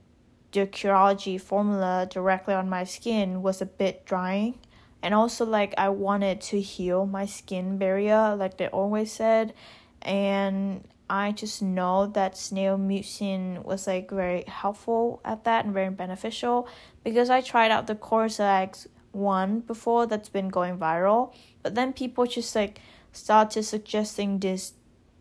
the 0.53 0.67
Curology 0.67 1.41
formula 1.41 2.07
directly 2.11 2.53
on 2.53 2.69
my 2.69 2.85
skin 2.85 3.41
was 3.41 3.63
a 3.63 3.67
bit 3.67 4.05
drying. 4.05 4.59
And 5.03 5.15
also, 5.15 5.45
like, 5.45 5.75
I 5.77 5.89
wanted 5.89 6.41
to 6.43 6.61
heal 6.61 7.07
my 7.07 7.27
skin 7.27 7.77
barrier, 7.77 8.37
like 8.37 8.57
they 8.57 8.69
always 8.69 9.11
said. 9.11 9.53
And 10.01 10.87
I 11.13 11.33
just 11.33 11.61
know 11.61 12.07
that 12.07 12.39
snail 12.39 12.79
mucin 12.79 13.63
was 13.65 13.87
like 13.87 14.11
very 14.11 14.45
helpful 14.47 15.21
at 15.25 15.45
that 15.45 15.67
and 15.67 15.75
very 15.75 15.91
beneficial 15.91 16.67
because 17.05 17.29
I 17.29 17.43
tried 17.43 17.71
out 17.71 17.87
the 17.87 17.95
Cosrx 17.95 18.87
one 19.13 19.61
before 19.61 20.07
that's 20.07 20.31
been 20.31 20.49
going 20.49 20.79
viral, 20.79 21.35
but 21.63 21.75
then 21.75 21.93
people 21.93 22.25
just 22.25 22.55
like 22.57 22.81
started 23.13 23.65
suggesting 23.65 24.39
this 24.39 24.73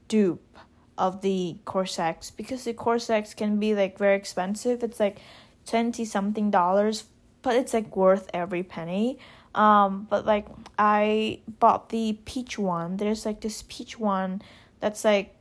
dupe 0.08 0.58
of 0.98 1.22
the 1.22 1.58
Cosrx 1.66 2.32
because 2.38 2.64
the 2.64 2.74
Cosrx 2.74 3.36
can 3.36 3.60
be 3.60 3.76
like 3.76 3.98
very 3.98 4.16
expensive. 4.16 4.84
It's 4.84 5.00
like 5.00 5.20
twenty 5.66 6.06
something 6.06 6.52
dollars, 6.52 7.06
but 7.42 7.56
it's 7.56 7.74
like 7.74 7.98
worth 7.98 8.30
every 8.34 8.64
penny. 8.64 9.20
Um, 9.54 10.08
but 10.10 10.26
like 10.26 10.48
I 10.78 11.40
bought 11.60 11.90
the 11.90 12.18
peach 12.26 12.58
one. 12.58 12.98
There's 12.98 13.26
like 13.26 13.42
this 13.42 13.64
peach 13.68 14.00
one 14.00 14.42
that's 14.80 15.04
like 15.04 15.36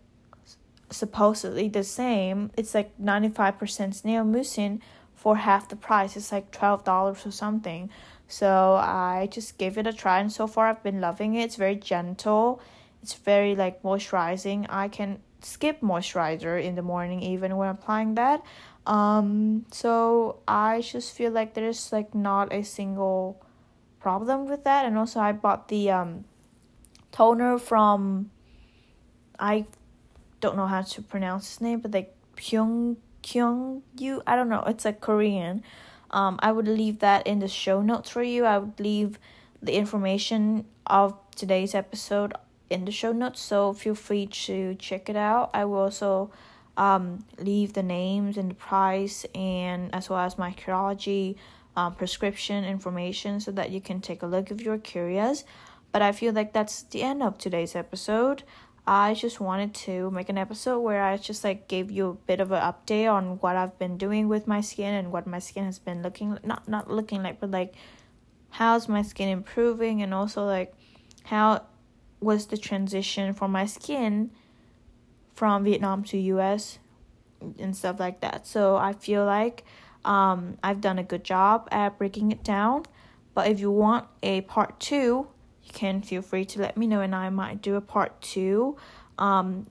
supposedly 0.90 1.68
the 1.68 1.84
same. 1.84 2.50
It's 2.56 2.74
like 2.74 2.98
ninety 2.98 3.28
five 3.28 3.58
percent 3.58 3.94
snail 3.94 4.24
mucin 4.24 4.80
for 5.14 5.36
half 5.36 5.68
the 5.68 5.76
price. 5.76 6.16
It's 6.16 6.32
like 6.32 6.50
twelve 6.50 6.84
dollars 6.84 7.24
or 7.24 7.30
something. 7.30 7.90
So 8.26 8.74
I 8.76 9.28
just 9.30 9.58
gave 9.58 9.76
it 9.78 9.86
a 9.86 9.92
try, 9.92 10.20
and 10.20 10.32
so 10.32 10.46
far 10.46 10.68
I've 10.68 10.82
been 10.82 11.00
loving 11.00 11.34
it. 11.34 11.44
It's 11.44 11.56
very 11.56 11.76
gentle. 11.76 12.60
It's 13.02 13.14
very 13.14 13.54
like 13.54 13.82
moisturizing. 13.82 14.66
I 14.68 14.88
can 14.88 15.20
skip 15.42 15.80
moisturizer 15.80 16.62
in 16.62 16.74
the 16.74 16.82
morning 16.82 17.22
even 17.22 17.56
when 17.56 17.68
applying 17.68 18.14
that. 18.16 18.44
Um, 18.86 19.66
so 19.72 20.40
I 20.46 20.80
just 20.80 21.12
feel 21.14 21.32
like 21.32 21.54
there's 21.54 21.92
like 21.92 22.14
not 22.14 22.52
a 22.52 22.62
single 22.62 23.42
problem 24.00 24.48
with 24.48 24.64
that. 24.64 24.84
And 24.86 24.98
also 24.98 25.20
I 25.20 25.32
bought 25.32 25.68
the 25.68 25.90
um 25.90 26.24
toner 27.12 27.58
from 27.58 28.30
I 29.38 29.66
don't 30.40 30.56
know 30.56 30.66
how 30.66 30.82
to 30.82 31.02
pronounce 31.02 31.48
his 31.48 31.60
name, 31.60 31.80
but 31.80 31.92
like 31.92 32.14
Pyong 32.36 32.96
Kyung 33.22 33.82
Yu. 33.98 34.22
I 34.26 34.36
don't 34.36 34.48
know. 34.48 34.64
It's 34.66 34.84
like 34.84 35.00
Korean. 35.00 35.62
Um, 36.10 36.38
I 36.42 36.52
would 36.52 36.66
leave 36.66 36.98
that 37.00 37.26
in 37.26 37.38
the 37.38 37.48
show 37.48 37.82
notes 37.82 38.10
for 38.10 38.22
you. 38.22 38.44
I 38.44 38.58
would 38.58 38.80
leave 38.80 39.18
the 39.62 39.74
information 39.74 40.64
of 40.86 41.16
today's 41.36 41.74
episode 41.74 42.34
in 42.68 42.84
the 42.84 42.92
show 42.92 43.12
notes, 43.12 43.40
so 43.40 43.72
feel 43.72 43.94
free 43.94 44.26
to 44.26 44.74
check 44.76 45.08
it 45.08 45.16
out. 45.16 45.50
I 45.54 45.64
will 45.64 45.78
also 45.78 46.30
um, 46.76 47.24
leave 47.38 47.74
the 47.74 47.82
names 47.82 48.36
and 48.36 48.50
the 48.50 48.54
price, 48.54 49.24
and 49.34 49.94
as 49.94 50.08
well 50.10 50.20
as 50.20 50.38
my 50.38 50.52
Curology 50.52 51.36
um, 51.76 51.94
prescription 51.94 52.64
information, 52.64 53.40
so 53.40 53.50
that 53.52 53.70
you 53.70 53.80
can 53.80 54.00
take 54.00 54.22
a 54.22 54.26
look 54.26 54.50
if 54.50 54.60
you're 54.60 54.78
curious. 54.78 55.44
But 55.92 56.02
I 56.02 56.12
feel 56.12 56.32
like 56.32 56.52
that's 56.52 56.82
the 56.82 57.02
end 57.02 57.22
of 57.22 57.38
today's 57.38 57.74
episode. 57.74 58.44
I 58.86 59.14
just 59.14 59.40
wanted 59.40 59.74
to 59.86 60.10
make 60.10 60.28
an 60.28 60.38
episode 60.38 60.80
where 60.80 61.02
I 61.02 61.16
just 61.16 61.44
like 61.44 61.68
gave 61.68 61.90
you 61.90 62.08
a 62.08 62.14
bit 62.14 62.40
of 62.40 62.50
an 62.50 62.60
update 62.62 63.12
on 63.12 63.38
what 63.38 63.56
I've 63.56 63.78
been 63.78 63.96
doing 63.98 64.28
with 64.28 64.46
my 64.46 64.60
skin 64.60 64.94
and 64.94 65.12
what 65.12 65.26
my 65.26 65.38
skin 65.38 65.64
has 65.64 65.78
been 65.78 66.02
looking 66.02 66.38
not 66.42 66.66
not 66.68 66.90
looking 66.90 67.22
like 67.22 67.40
but 67.40 67.50
like 67.50 67.74
how's 68.50 68.88
my 68.88 69.02
skin 69.02 69.28
improving 69.28 70.02
and 70.02 70.14
also 70.14 70.44
like 70.44 70.74
how 71.24 71.62
was 72.20 72.46
the 72.46 72.56
transition 72.56 73.32
for 73.32 73.48
my 73.48 73.66
skin 73.66 74.30
from 75.34 75.64
Vietnam 75.64 76.02
to 76.04 76.18
US 76.18 76.78
and 77.58 77.76
stuff 77.76 77.98
like 77.98 78.20
that. 78.20 78.46
So 78.46 78.76
I 78.76 78.92
feel 78.92 79.24
like 79.24 79.64
um, 80.04 80.58
I've 80.62 80.80
done 80.80 80.98
a 80.98 81.02
good 81.02 81.24
job 81.24 81.68
at 81.70 81.98
breaking 81.98 82.32
it 82.32 82.42
down. 82.42 82.84
But 83.34 83.48
if 83.48 83.60
you 83.60 83.70
want 83.70 84.06
a 84.22 84.40
part 84.42 84.80
two, 84.80 85.28
you 85.62 85.72
can 85.72 86.02
feel 86.02 86.22
free 86.22 86.44
to 86.46 86.60
let 86.60 86.76
me 86.76 86.86
know, 86.86 87.00
and 87.00 87.14
I 87.14 87.30
might 87.30 87.62
do 87.62 87.76
a 87.76 87.80
part 87.80 88.20
two 88.20 88.76
um, 89.18 89.66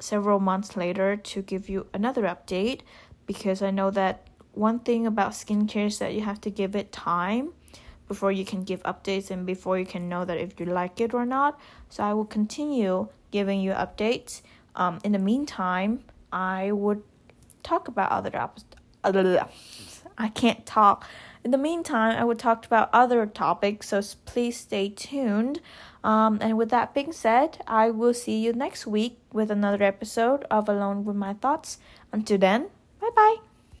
several 0.00 0.40
months 0.40 0.76
later 0.76 1.16
to 1.16 1.42
give 1.42 1.68
you 1.68 1.86
another 1.92 2.22
update 2.22 2.80
because 3.26 3.62
I 3.62 3.70
know 3.70 3.90
that 3.90 4.28
one 4.52 4.80
thing 4.80 5.06
about 5.06 5.32
skincare 5.32 5.86
is 5.86 5.98
that 5.98 6.14
you 6.14 6.22
have 6.22 6.40
to 6.42 6.50
give 6.50 6.76
it 6.76 6.92
time 6.92 7.52
before 8.08 8.32
you 8.32 8.44
can 8.44 8.62
give 8.62 8.82
updates 8.82 9.30
and 9.30 9.46
before 9.46 9.78
you 9.78 9.86
can 9.86 10.08
know 10.08 10.24
that 10.24 10.38
if 10.38 10.58
you 10.60 10.66
like 10.66 11.00
it 11.00 11.14
or 11.14 11.24
not. 11.24 11.58
So 11.88 12.02
I 12.02 12.12
will 12.12 12.26
continue 12.26 13.08
giving 13.30 13.60
you 13.60 13.72
updates. 13.72 14.42
Um, 14.76 14.98
in 15.04 15.12
the 15.12 15.18
meantime, 15.18 16.04
I 16.32 16.72
would 16.72 17.02
talk 17.62 17.88
about 17.88 18.10
other 18.10 18.30
topics. 18.30 18.64
I 20.18 20.28
can't 20.28 20.64
talk. 20.66 21.06
In 21.44 21.50
the 21.50 21.58
meantime, 21.58 22.16
I 22.16 22.24
would 22.24 22.38
talk 22.38 22.64
about 22.64 22.90
other 22.92 23.26
topics, 23.26 23.88
so 23.88 24.00
please 24.26 24.56
stay 24.56 24.88
tuned. 24.88 25.60
Um, 26.04 26.38
and 26.40 26.56
with 26.56 26.70
that 26.70 26.94
being 26.94 27.12
said, 27.12 27.58
I 27.66 27.90
will 27.90 28.14
see 28.14 28.38
you 28.38 28.52
next 28.52 28.86
week 28.86 29.18
with 29.32 29.50
another 29.50 29.82
episode 29.82 30.44
of 30.50 30.68
Alone 30.68 31.04
with 31.04 31.16
My 31.16 31.34
Thoughts. 31.34 31.78
Until 32.12 32.38
then, 32.38 32.68
bye 33.00 33.10
bye. 33.14 33.51